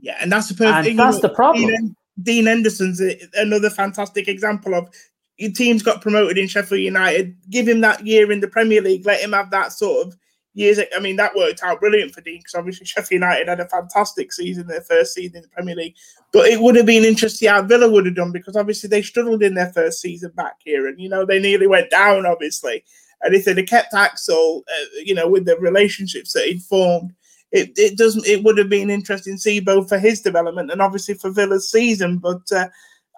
[0.00, 0.96] Yeah, and that's the perfect thing.
[0.96, 1.66] That's the problem.
[1.66, 3.02] Dean, Dean Henderson's
[3.34, 4.88] another fantastic example of
[5.36, 7.34] your team's got promoted in Sheffield United.
[7.50, 9.04] Give him that year in the Premier League.
[9.04, 10.16] Let him have that sort of
[10.54, 10.80] years.
[10.94, 14.32] I mean, that worked out brilliant for Dean because obviously Sheffield United had a fantastic
[14.32, 15.96] season, their first season in the Premier League.
[16.32, 19.42] But it would have been interesting how Villa would have done because obviously they struggled
[19.42, 22.84] in their first season back here, and you know they nearly went down, obviously.
[23.22, 27.12] And if they'd have kept Axel, uh, you know, with the relationships that he'd formed,
[27.52, 28.26] it, it doesn't.
[28.26, 31.70] It would have been interesting to see both for his development and obviously for Villa's
[31.70, 32.18] season.
[32.18, 32.68] But uh,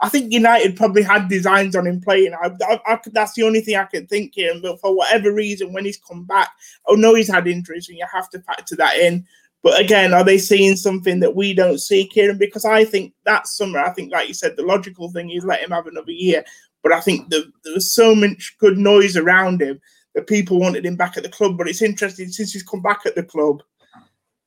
[0.03, 2.35] I think United probably had designs on him playing.
[2.35, 4.53] I, I, I, that's the only thing I can think here.
[4.61, 6.51] But for whatever reason, when he's come back,
[6.87, 9.25] oh no, he's had injuries, and you have to factor that in.
[9.63, 12.37] But again, are they seeing something that we don't see, Ciaran?
[12.37, 15.61] Because I think that summer, I think, like you said, the logical thing is let
[15.61, 16.45] him have another year.
[16.83, 19.81] But I think the, there was so much good noise around him
[20.17, 21.57] that people wanted him back at the club.
[21.57, 23.63] But it's interesting since he's come back at the club,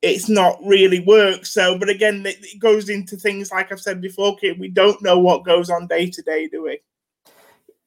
[0.05, 1.47] it's not really worked.
[1.47, 4.59] So, but again, it goes into things like I've said before, kid.
[4.59, 6.79] We don't know what goes on day to day, do we?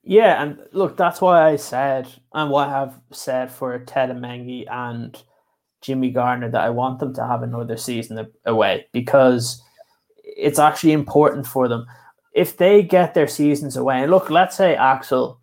[0.02, 5.22] Yeah, and look, that's why I said, and what I've said for Teden Mengi and
[5.82, 9.62] Jimmy Garner that I want them to have another season away because
[10.24, 11.86] it's actually important for them.
[12.32, 15.40] If they get their seasons away, and look, let's say Axel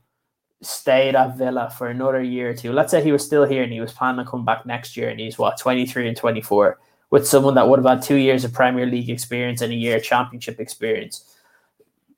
[0.65, 2.71] stayed at Villa for another year or two.
[2.71, 5.09] Let's say he was still here and he was planning to come back next year
[5.09, 8.53] and he's what, 23 and 24 with someone that would have had two years of
[8.53, 11.23] Premier League experience and a year of championship experience.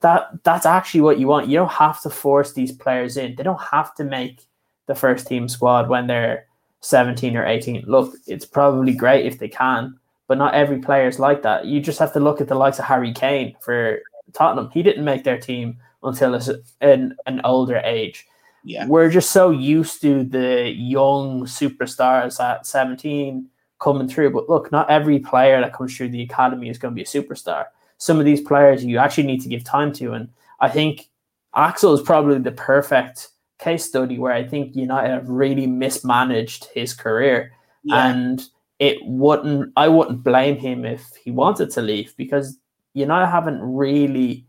[0.02, 1.48] That that's actually what you want.
[1.48, 3.36] You don't have to force these players in.
[3.36, 4.46] They don't have to make
[4.86, 6.46] the first team squad when they're
[6.82, 7.84] 17 or 18.
[7.88, 11.66] Look, it's probably great if they can, but not every player is like that.
[11.66, 14.00] You just have to look at the likes of Harry Kane for
[14.34, 14.70] Tottenham.
[14.72, 16.40] He didn't make their team until
[16.82, 18.28] an, an older age.
[18.68, 18.86] Yeah.
[18.86, 23.48] We're just so used to the young superstars at 17
[23.80, 24.32] coming through.
[24.32, 27.06] But look, not every player that comes through the academy is going to be a
[27.06, 27.68] superstar.
[27.98, 30.12] Some of these players you actually need to give time to.
[30.12, 30.28] And
[30.60, 31.08] I think
[31.56, 36.94] Axel is probably the perfect case study where I think United have really mismanaged his
[36.94, 37.54] career.
[37.86, 38.10] Yeah.
[38.10, 38.46] And
[38.80, 42.58] it wouldn't I wouldn't blame him if he wanted to leave because
[42.94, 44.46] United haven't really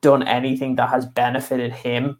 [0.00, 2.18] done anything that has benefited him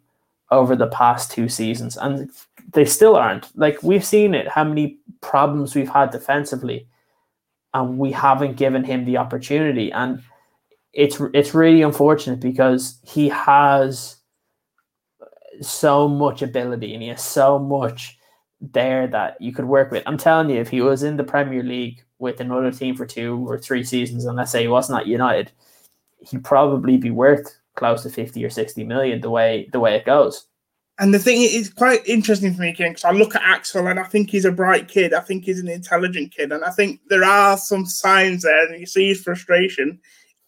[0.51, 2.29] over the past two seasons, and
[2.73, 3.55] they still aren't.
[3.57, 6.87] Like we've seen it, how many problems we've had defensively,
[7.73, 9.91] and we haven't given him the opportunity.
[9.91, 10.21] And
[10.93, 14.17] it's it's really unfortunate because he has
[15.61, 18.17] so much ability and he has so much
[18.61, 20.03] there that you could work with.
[20.05, 23.45] I'm telling you, if he was in the Premier League with another team for two
[23.47, 25.51] or three seasons, and let's say he wasn't at United,
[26.19, 30.05] he'd probably be worth close to 50 or 60 million the way the way it
[30.05, 30.47] goes.
[30.97, 33.99] And the thing is quite interesting for me, Ken, because I look at Axel and
[33.99, 35.13] I think he's a bright kid.
[35.13, 36.53] I think he's an intelligent kid.
[36.53, 39.99] And I think there are some signs there, and you see his frustration.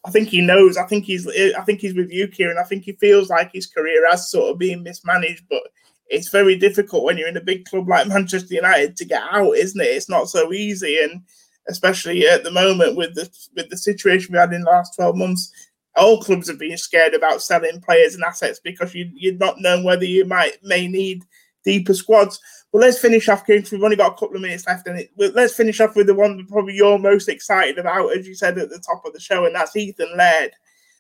[0.06, 0.78] I think he knows.
[0.78, 1.28] I think he's.
[1.28, 2.58] I think he's with you, Ciaran.
[2.58, 5.64] I think he feels like his career has sort of been mismanaged, but
[6.08, 9.58] it's very difficult when you're in a big club like Manchester United to get out,
[9.58, 9.84] isn't it?
[9.84, 11.24] It's not so easy, and
[11.68, 15.18] especially at the moment with the with the situation we had in the last twelve
[15.18, 15.52] months,
[15.98, 19.84] all clubs have been scared about selling players and assets because you you're not knowing
[19.84, 21.24] whether you might may need
[21.64, 22.40] deeper squads.
[22.72, 25.12] But let's finish off, because we've only got a couple of minutes left, and it,
[25.18, 28.58] let's finish off with the one that probably you're most excited about, as you said
[28.58, 30.52] at the top of the show, and that's Ethan Laird.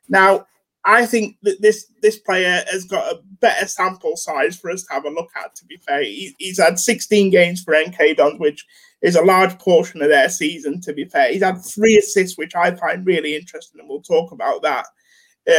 [0.07, 0.47] Now,
[0.87, 4.93] I think that this this player has got a better sample size for us to
[4.93, 5.53] have a look at.
[5.55, 8.65] To be fair, he, he's had 16 games for MK Dons, which
[9.01, 11.31] is a large portion of their season, to be fair.
[11.31, 14.85] He's had three assists, which I find really interesting, and we'll talk about that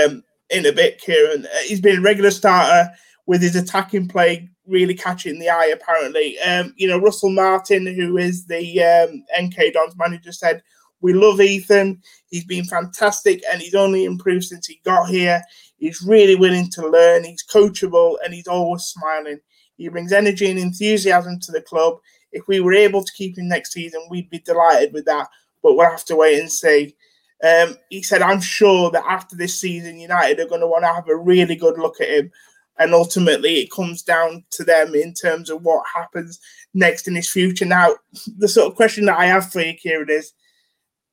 [0.03, 1.45] um, in a bit, Ciaran.
[1.45, 2.91] Uh, he's been a regular starter
[3.26, 6.39] with his attacking play really catching the eye, apparently.
[6.41, 10.62] Um, you know, Russell Martin, who is the um, MK Dons manager, said,
[11.01, 12.03] We love Ethan.
[12.27, 15.43] He's been fantastic and he's only improved since he got here.
[15.79, 19.39] He's really willing to learn, he's coachable, and he's always smiling.
[19.77, 21.99] He brings energy and enthusiasm to the club
[22.33, 25.29] if we were able to keep him next season, we'd be delighted with that.
[25.63, 26.95] But we'll have to wait and see.
[27.43, 30.93] Um, he said, I'm sure that after this season, United are going to want to
[30.93, 32.31] have a really good look at him.
[32.79, 36.39] And ultimately, it comes down to them in terms of what happens
[36.75, 37.65] next in his future.
[37.65, 37.97] Now,
[38.39, 40.33] the sort of question that I have for you, Ciaran, is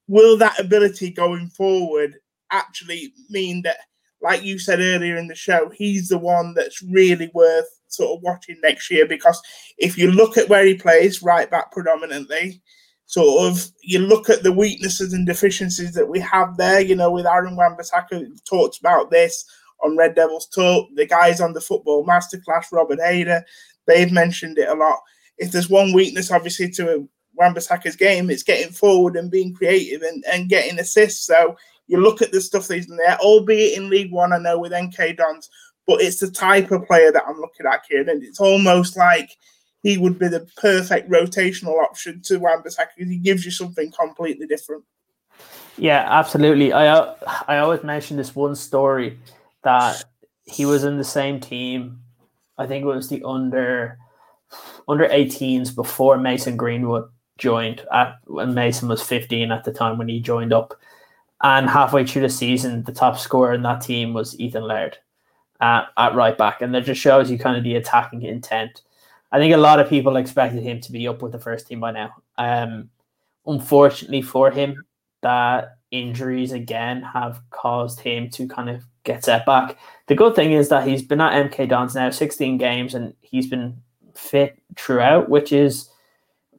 [0.07, 2.15] will that ability going forward
[2.51, 3.77] actually mean that,
[4.21, 8.23] like you said earlier in the show, he's the one that's really worth sort of
[8.23, 9.41] watching next year because
[9.77, 12.61] if you look at where he plays, right back predominantly,
[13.05, 17.11] sort of you look at the weaknesses and deficiencies that we have there, you know,
[17.11, 19.45] with Aaron Wan-Bissaka talked about this
[19.83, 23.43] on Red Devils Talk, the guys on the football masterclass, Robert Hayder,
[23.87, 24.99] they've mentioned it a lot.
[25.37, 30.23] If there's one weakness, obviously, to Wan-Bissaka's game, it's getting forward and being creative and,
[30.31, 31.25] and getting assists.
[31.25, 31.57] So
[31.87, 34.59] you look at the stuff that he's in there, albeit in League One, I know
[34.59, 35.49] with MK Dons,
[35.87, 38.07] but it's the type of player that I'm looking at here.
[38.09, 39.29] And it's almost like
[39.83, 44.47] he would be the perfect rotational option to Wan-Bissaka because he gives you something completely
[44.47, 44.83] different.
[45.77, 46.71] Yeah, absolutely.
[46.71, 47.15] I uh,
[47.47, 49.19] I always mention this one story
[49.63, 50.03] that
[50.45, 51.99] he was in the same team.
[52.57, 53.97] I think it was the under
[54.87, 60.07] under 18s before Mason Greenwood joined at when Mason was 15 at the time when
[60.07, 60.73] he joined up.
[61.43, 64.97] And halfway through the season, the top scorer in that team was Ethan Laird
[65.59, 66.61] at, at right back.
[66.61, 68.81] And that just shows you kind of the attacking intent.
[69.31, 71.81] I think a lot of people expected him to be up with the first team
[71.81, 72.13] by now.
[72.37, 72.89] Um,
[73.45, 74.85] unfortunately for him,
[75.21, 79.77] that injuries again have caused him to kind of get set back.
[80.07, 83.47] The good thing is that he's been at MK Dons now 16 games and he's
[83.47, 83.81] been
[84.13, 85.89] fit throughout, which is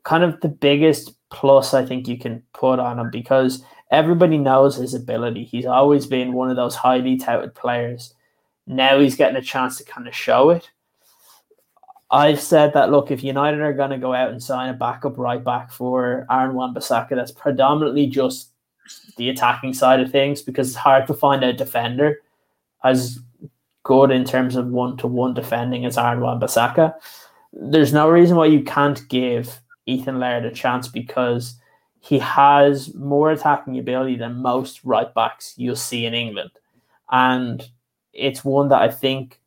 [0.07, 4.76] kind of the biggest plus I think you can put on him because everybody knows
[4.76, 5.44] his ability.
[5.44, 8.14] He's always been one of those highly touted players.
[8.68, 10.70] Now he's getting a chance to kind of show it.
[12.09, 15.18] I've said that look, if United are going to go out and sign a backup
[15.18, 18.52] right back for Aaron Wan-Bissaka, that's predominantly just
[19.16, 22.20] the attacking side of things because it's hard to find a defender
[22.84, 23.18] as
[23.82, 26.94] good in terms of one to one defending as Aaron Wan-Bissaka.
[27.52, 31.59] There's no reason why you can't give Ethan Laird a chance because
[32.01, 36.51] he has more attacking ability than most right backs you'll see in England.
[37.11, 37.68] And
[38.12, 39.41] it's one that I think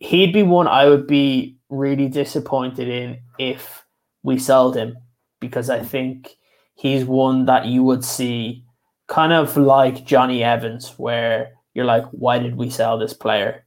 [0.00, 3.84] he'd be one I would be really disappointed in if
[4.22, 4.96] we sold him
[5.40, 6.36] because I think
[6.74, 8.64] he's one that you would see
[9.06, 13.64] kind of like Jonny Evans, where you're like, why did we sell this player?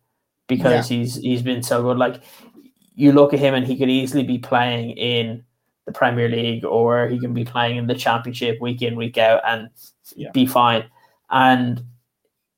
[0.48, 0.98] Because yeah.
[0.98, 1.98] he's he's been so good.
[1.98, 2.24] Like
[2.98, 5.44] you look at him and he could easily be playing in
[5.86, 9.40] the Premier League or he can be playing in the Championship week in week out
[9.46, 9.70] and
[10.16, 10.32] yeah.
[10.34, 10.84] be fine.
[11.30, 11.84] And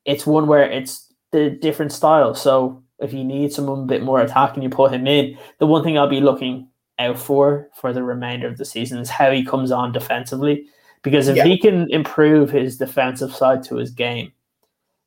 [0.05, 2.33] it's one where it's the different style.
[2.35, 5.37] So if you need someone a bit more attacking, you put him in.
[5.59, 6.69] The one thing I'll be looking
[6.99, 10.67] out for for the remainder of the season is how he comes on defensively.
[11.01, 11.43] Because if yeah.
[11.43, 14.31] he can improve his defensive side to his game,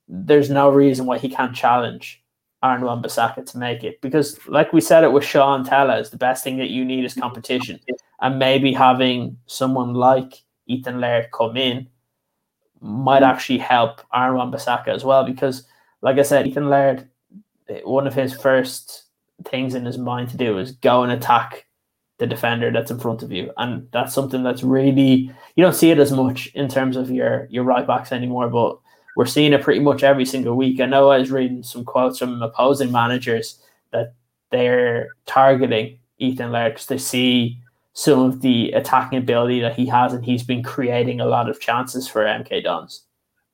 [0.09, 2.22] there's no reason why he can't challenge
[2.63, 4.01] Aaron Wan-Bissaka to make it.
[4.01, 7.05] Because, like we said, it was Shaw and Telles, the best thing that you need
[7.05, 7.81] is competition,
[8.21, 11.89] and maybe having someone like Ethan Laird come in
[12.81, 15.25] might actually help Aaron Wan-Bissaka as well.
[15.25, 15.67] Because,
[16.03, 17.09] like I said, Ethan Laird,
[17.69, 19.05] eh, one of his first
[19.45, 21.67] things in his mind to do is go and attack
[22.19, 25.91] the defender that's in front of you, and that's something that's really you don't see
[25.91, 28.79] it as much in terms of your your right backs anymore, but
[29.17, 30.81] we're seeing it pretty much every single week.
[30.81, 33.59] I know I was reading some quotes from opposing managers
[33.93, 34.15] that
[34.51, 37.59] they're targeting Ethan Laird because they see
[37.95, 41.61] some of the attacking ability that he has, and he's been creating a lot of
[41.61, 43.05] chances for MK Dons.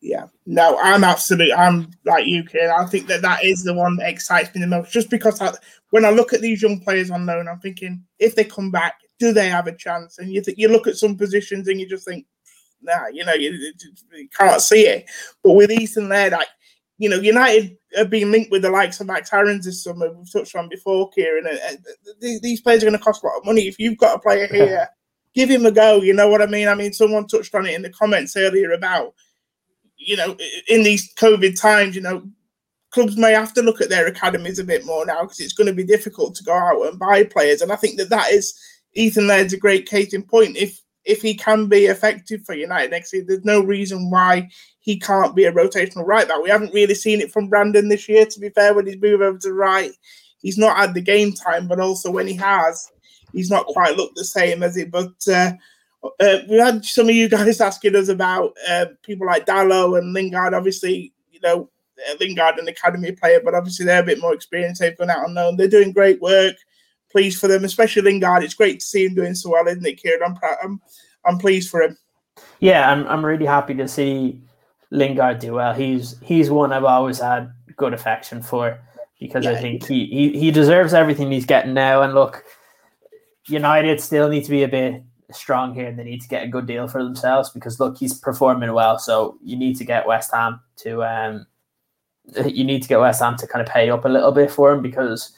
[0.01, 2.71] Yeah, no, I'm absolutely, I'm like you, kid.
[2.71, 5.53] I think that that is the one that excites me the most, just because I,
[5.91, 9.01] when I look at these young players on loan, I'm thinking if they come back,
[9.19, 10.19] do they have a chance?
[10.19, 12.27] And you think you look at some positions and you just think,
[12.83, 13.51] nah, you know, you,
[14.13, 15.05] you can't see it.
[15.43, 16.49] But with Ethan there, like,
[16.99, 20.13] you know, United have been linked with the likes of Max Aarons this summer.
[20.13, 21.47] We've touched on before, Ciaran.
[21.47, 23.69] And, and these players are going to cost a lot of money.
[23.69, 24.89] If you've got a player here,
[25.35, 26.03] give him a go.
[26.03, 26.69] You know what I mean?
[26.69, 29.15] I mean, someone touched on it in the comments earlier about,
[29.97, 30.37] you know,
[30.69, 32.29] in these COVID times, you know,
[32.91, 35.67] clubs may have to look at their academies a bit more now because it's going
[35.67, 37.61] to be difficult to go out and buy players.
[37.61, 38.59] And I think that that is
[38.95, 40.57] Ethan Laird's a great case in point.
[40.57, 44.49] If if he can be effective for United next year, there's no reason why
[44.81, 46.43] he can't be a rotational right back.
[46.43, 49.23] We haven't really seen it from Brandon this year, to be fair, when he's moved
[49.23, 49.93] over to right.
[50.41, 52.91] He's not had the game time, but also when he has,
[53.33, 54.91] he's not quite looked the same as it.
[54.91, 55.53] But uh,
[56.21, 60.13] uh, we had some of you guys asking us about uh, people like Dalot and
[60.13, 60.55] Lingard.
[60.55, 61.71] Obviously, you know,
[62.09, 64.81] uh, Lingard an academy player, but obviously they're a bit more experienced.
[64.81, 65.57] They've gone out on loan.
[65.57, 66.55] They're doing great work
[67.19, 68.45] pleased for them, especially Lingard.
[68.45, 70.23] It's great to see him doing so well, isn't it, Ciaran?
[70.25, 70.57] I'm proud.
[70.63, 70.81] I'm,
[71.25, 71.97] I'm pleased for him.
[72.61, 74.41] Yeah, I'm, I'm really happy to see
[74.93, 75.75] Lingard do well.
[75.75, 78.79] He's he's one I've always had good affection for
[79.19, 82.03] because yeah, I think he, he he deserves everything he's getting now.
[82.03, 82.45] And look,
[83.49, 85.03] United still need to be a bit
[85.33, 88.15] strong here and they need to get a good deal for themselves because look, he's
[88.15, 88.97] performing well.
[89.01, 91.47] So you need to get West Ham to um
[92.47, 94.73] you need to get West Ham to kind of pay up a little bit for
[94.73, 95.33] him because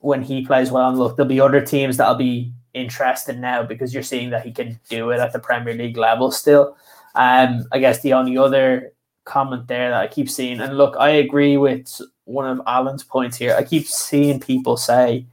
[0.00, 0.88] when he plays well.
[0.88, 4.52] And look, there'll be other teams that'll be interested now because you're seeing that he
[4.52, 6.76] can do it at the Premier League level still.
[7.14, 8.92] Um, I guess the only other
[9.24, 13.36] comment there that I keep seeing, and look, I agree with one of Alan's points
[13.36, 13.54] here.
[13.56, 15.26] I keep seeing people say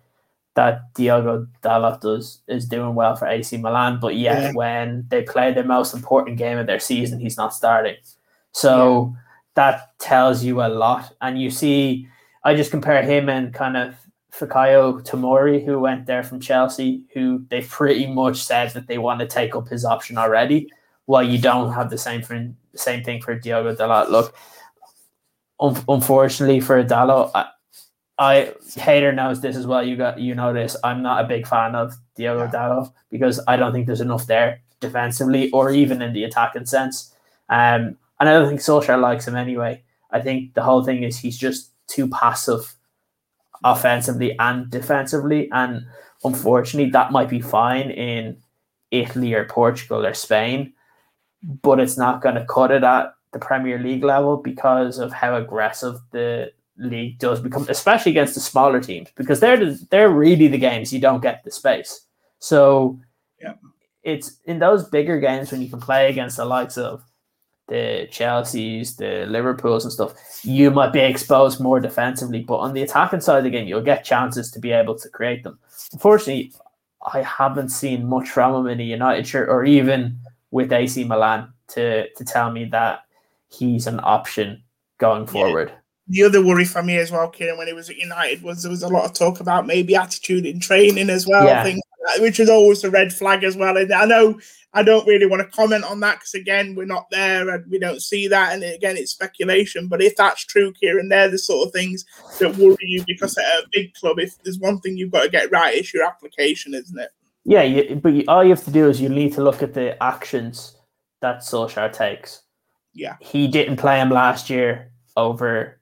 [0.55, 4.51] that Diogo Dalot does is doing well for AC Milan, but yet yeah.
[4.53, 7.95] when they play their most important game of their season, he's not starting.
[8.53, 9.21] So yeah.
[9.53, 11.13] that tells you a lot.
[11.21, 12.07] And you see,
[12.43, 13.93] I just compare him and kind of
[14.31, 19.19] Fikayo Tomori, who went there from Chelsea, who they pretty much said that they want
[19.19, 20.69] to take up his option already.
[21.05, 24.09] While you don't have the same for same thing for Diogo Dalot.
[24.09, 24.35] Look,
[25.59, 27.47] un- unfortunately for Dalot, I,
[28.19, 29.83] I hater knows this as well.
[29.83, 30.75] You got you know this.
[30.83, 32.51] I'm not a big fan of Diogo yeah.
[32.51, 37.13] Dalot because I don't think there's enough there defensively or even in the attacking sense.
[37.49, 39.83] Um, and I don't think Solskjaer likes him anyway.
[40.11, 42.76] I think the whole thing is he's just too passive
[43.63, 45.49] offensively and defensively.
[45.51, 45.85] And
[46.23, 48.37] unfortunately, that might be fine in
[48.91, 50.73] Italy or Portugal or Spain,
[51.61, 55.35] but it's not going to cut it at the Premier League level because of how
[55.35, 60.47] aggressive the league does become, especially against the smaller teams, because they're the, they're really
[60.47, 62.05] the games you don't get the space.
[62.39, 62.99] So
[63.41, 63.53] yeah.
[64.03, 67.03] it's in those bigger games when you can play against the likes of
[67.67, 70.13] the Chelseas, the Liverpools and stuff,
[70.43, 72.41] you might be exposed more defensively.
[72.41, 75.09] But on the attacking side of the game, you'll get chances to be able to
[75.09, 75.59] create them.
[75.91, 76.53] Unfortunately,
[77.13, 80.17] I haven't seen much from him in a United shirt or even
[80.51, 83.01] with AC Milan to to tell me that
[83.49, 84.63] he's an option
[84.97, 85.69] going forward.
[85.69, 85.75] Yeah.
[86.09, 88.71] The other worry for me as well, Ciaran, when he was at United, was there
[88.71, 91.63] was a lot of talk about maybe attitude in training as well, yeah.
[91.63, 91.81] things
[92.19, 93.77] which is always a red flag as well.
[93.77, 94.39] And I know
[94.73, 97.79] I don't really want to comment on that because again, we're not there and we
[97.79, 98.53] don't see that.
[98.53, 99.87] And again, it's speculation.
[99.87, 102.05] But if that's true, Ciaran, they're the sort of things
[102.39, 105.29] that worry you because at a big club, if there's one thing you've got to
[105.29, 107.09] get right, it's your application, isn't it?
[107.45, 109.73] Yeah, you, but you, all you have to do is you need to look at
[109.73, 110.75] the actions
[111.21, 112.43] that Solskjaer takes.
[112.93, 115.76] Yeah, he didn't play him last year over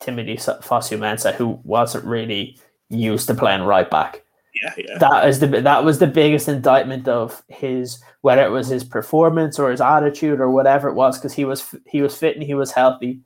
[0.00, 4.22] Timothy Fosu-Mensah, who wasn't really used to playing right back.
[4.54, 4.98] Yeah, yeah.
[4.98, 9.58] That is the that was the biggest indictment of his whether it was his performance
[9.58, 12.54] or his attitude or whatever it was because he was he was fit and he
[12.54, 13.20] was healthy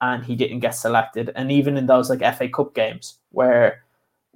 [0.00, 1.32] and he didn't get selected.
[1.34, 3.82] And even in those like FA Cup games where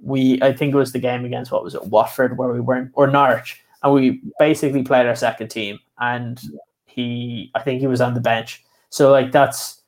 [0.01, 2.91] we I think it was the game against what was it Watford where we weren't
[2.93, 6.41] or Norwich and we basically played our second team and
[6.85, 8.63] he I think he was on the bench.
[8.89, 9.81] So like that's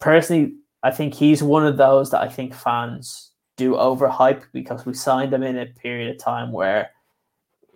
[0.00, 4.94] personally I think he's one of those that I think fans do overhype because we
[4.94, 6.90] signed him in a period of time where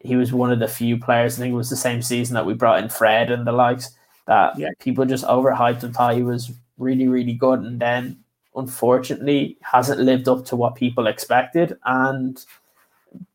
[0.01, 1.37] he was one of the few players.
[1.39, 3.91] I think it was the same season that we brought in Fred and the likes
[4.27, 4.71] that yeah.
[4.79, 8.19] people just overhyped and thought he was really, really good, and then
[8.55, 12.45] unfortunately hasn't lived up to what people expected and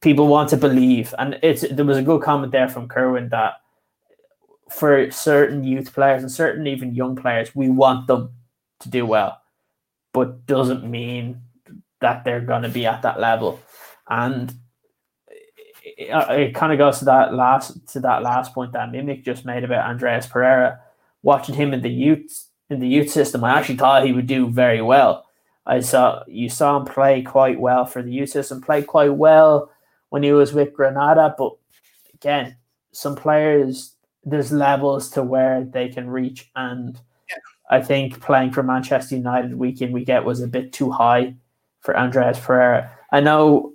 [0.01, 1.13] people want to believe.
[1.17, 3.61] And it's there was a good comment there from Kerwin that
[4.69, 8.31] for certain youth players and certain even young players, we want them
[8.79, 9.40] to do well,
[10.13, 11.41] but doesn't mean
[12.01, 13.59] that they're going to be at that level.
[14.09, 14.53] And
[15.83, 19.23] it, uh, it kind of goes to that last to that last point that Mimic
[19.23, 20.79] just made about Andreas Pereira.
[21.23, 24.49] Watching him in the youth in the youth system, I actually thought he would do
[24.49, 25.25] very well.
[25.65, 29.71] I saw you saw him play quite well for the youth system, played quite well
[30.09, 31.35] when he was with Granada.
[31.37, 31.53] But
[32.13, 32.57] again,
[32.91, 36.99] some players there's levels to where they can reach, and.
[37.71, 41.35] I think playing for Manchester United week in week out was a bit too high
[41.79, 42.91] for Andreas Pereira.
[43.11, 43.73] I know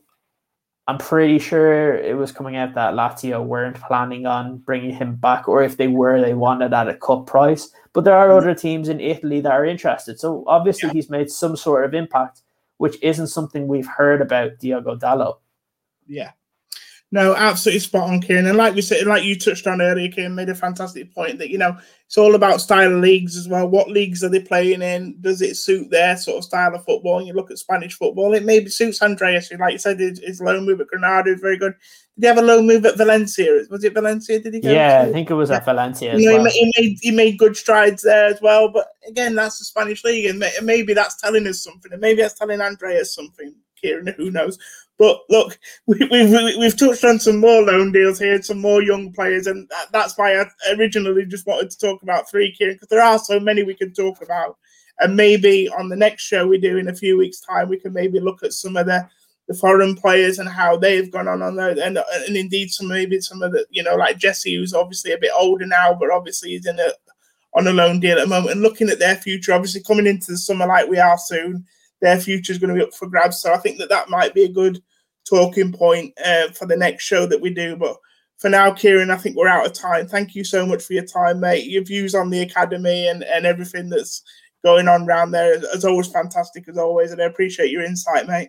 [0.87, 5.49] I'm pretty sure it was coming out that Lazio weren't planning on bringing him back,
[5.49, 7.71] or if they were, they wanted at a cut price.
[7.93, 8.37] But there are mm-hmm.
[8.37, 10.21] other teams in Italy that are interested.
[10.21, 10.93] So obviously, yeah.
[10.93, 12.43] he's made some sort of impact,
[12.77, 15.39] which isn't something we've heard about Diogo Dalot.
[16.07, 16.33] Yeah,
[17.13, 18.47] no, absolutely spot on, Ciaran.
[18.47, 21.51] And like we said, like you touched on earlier, Kieran made a fantastic point that
[21.51, 23.69] you know it's all about style of leagues as well.
[23.69, 25.17] What leagues are they playing in?
[25.21, 27.19] Does it suit their sort of style of football?
[27.19, 30.19] And you look at Spanish football, it maybe suits Andreas, who, like you said, his,
[30.19, 31.75] his loan move at Granada is very good.
[32.17, 33.63] Did he have a loan move at Valencia?
[33.71, 34.41] Was it Valencia?
[34.41, 34.73] Did he go?
[34.73, 35.09] Yeah, to?
[35.09, 36.19] I think it was at Valencia.
[36.19, 36.51] You know, well.
[36.51, 38.69] he, made, he made good strides there as well.
[38.69, 42.39] But again, that's the Spanish league, and maybe that's telling us something, and maybe that's
[42.39, 43.55] telling Andreas something.
[43.77, 44.59] Ciaran, who knows?
[44.99, 48.83] But look, we, have we've, we've touched on some more loan deals here, some more
[48.83, 52.77] young players, and that, that's why I originally just wanted to talk about three, Ciaran,
[52.77, 54.57] because there are so many we can talk about.
[54.99, 57.93] And maybe on the next show we do in a few weeks' time, we can
[57.93, 59.07] maybe look at some of the,
[59.49, 63.21] the foreign players and how they've gone on on there, and and indeed some maybe
[63.21, 66.51] some of the you know like Jesse, who's obviously a bit older now, but obviously
[66.51, 66.89] he's in a
[67.55, 70.33] on a loan deal at the moment, and looking at their future, obviously coming into
[70.33, 71.67] the summer like we are soon
[72.01, 73.41] their future is going to be up for grabs.
[73.41, 74.83] So I think that that might be a good
[75.29, 77.77] talking point uh, for the next show that we do.
[77.77, 77.97] But
[78.39, 80.07] for now, Ciaran, I think we're out of time.
[80.07, 81.67] Thank you so much for your time, mate.
[81.67, 84.23] Your views on the academy and, and everything that's
[84.65, 88.49] going on around there is, always fantastic as always, and I appreciate your insight, mate.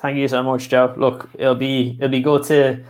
[0.00, 0.94] Thank you so much, Joe.
[0.96, 2.82] Look, it'll be it'll be good to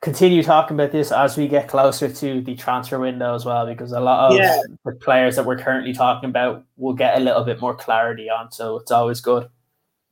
[0.00, 3.92] continue talking about this as we get closer to the transfer window as well, because
[3.92, 4.60] a lot of yeah.
[4.84, 8.50] the players that we're currently talking about will get a little bit more clarity on.
[8.50, 9.48] So it's always good.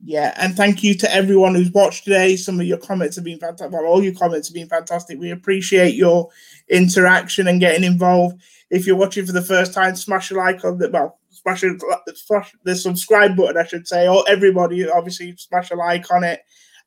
[0.01, 2.37] Yeah, and thank you to everyone who's watched today.
[2.37, 3.71] Some of your comments have been fantastic.
[3.71, 5.19] Well, all your comments have been fantastic.
[5.19, 6.29] We appreciate your
[6.69, 8.41] interaction and getting involved.
[8.69, 11.71] If you're watching for the first time, smash a like on the well, smash, a,
[12.15, 14.07] smash the subscribe button, I should say.
[14.07, 16.43] Or everybody, obviously, smash a like on it.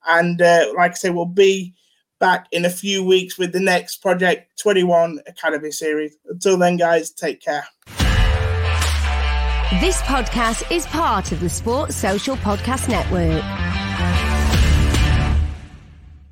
[0.06, 1.74] And uh, like I say, we'll be
[2.22, 6.16] back in a few weeks with the next Project 21 Academy series.
[6.26, 7.66] Until then, guys, take care.
[9.80, 13.61] This podcast is part of the Sports Social Podcast Network.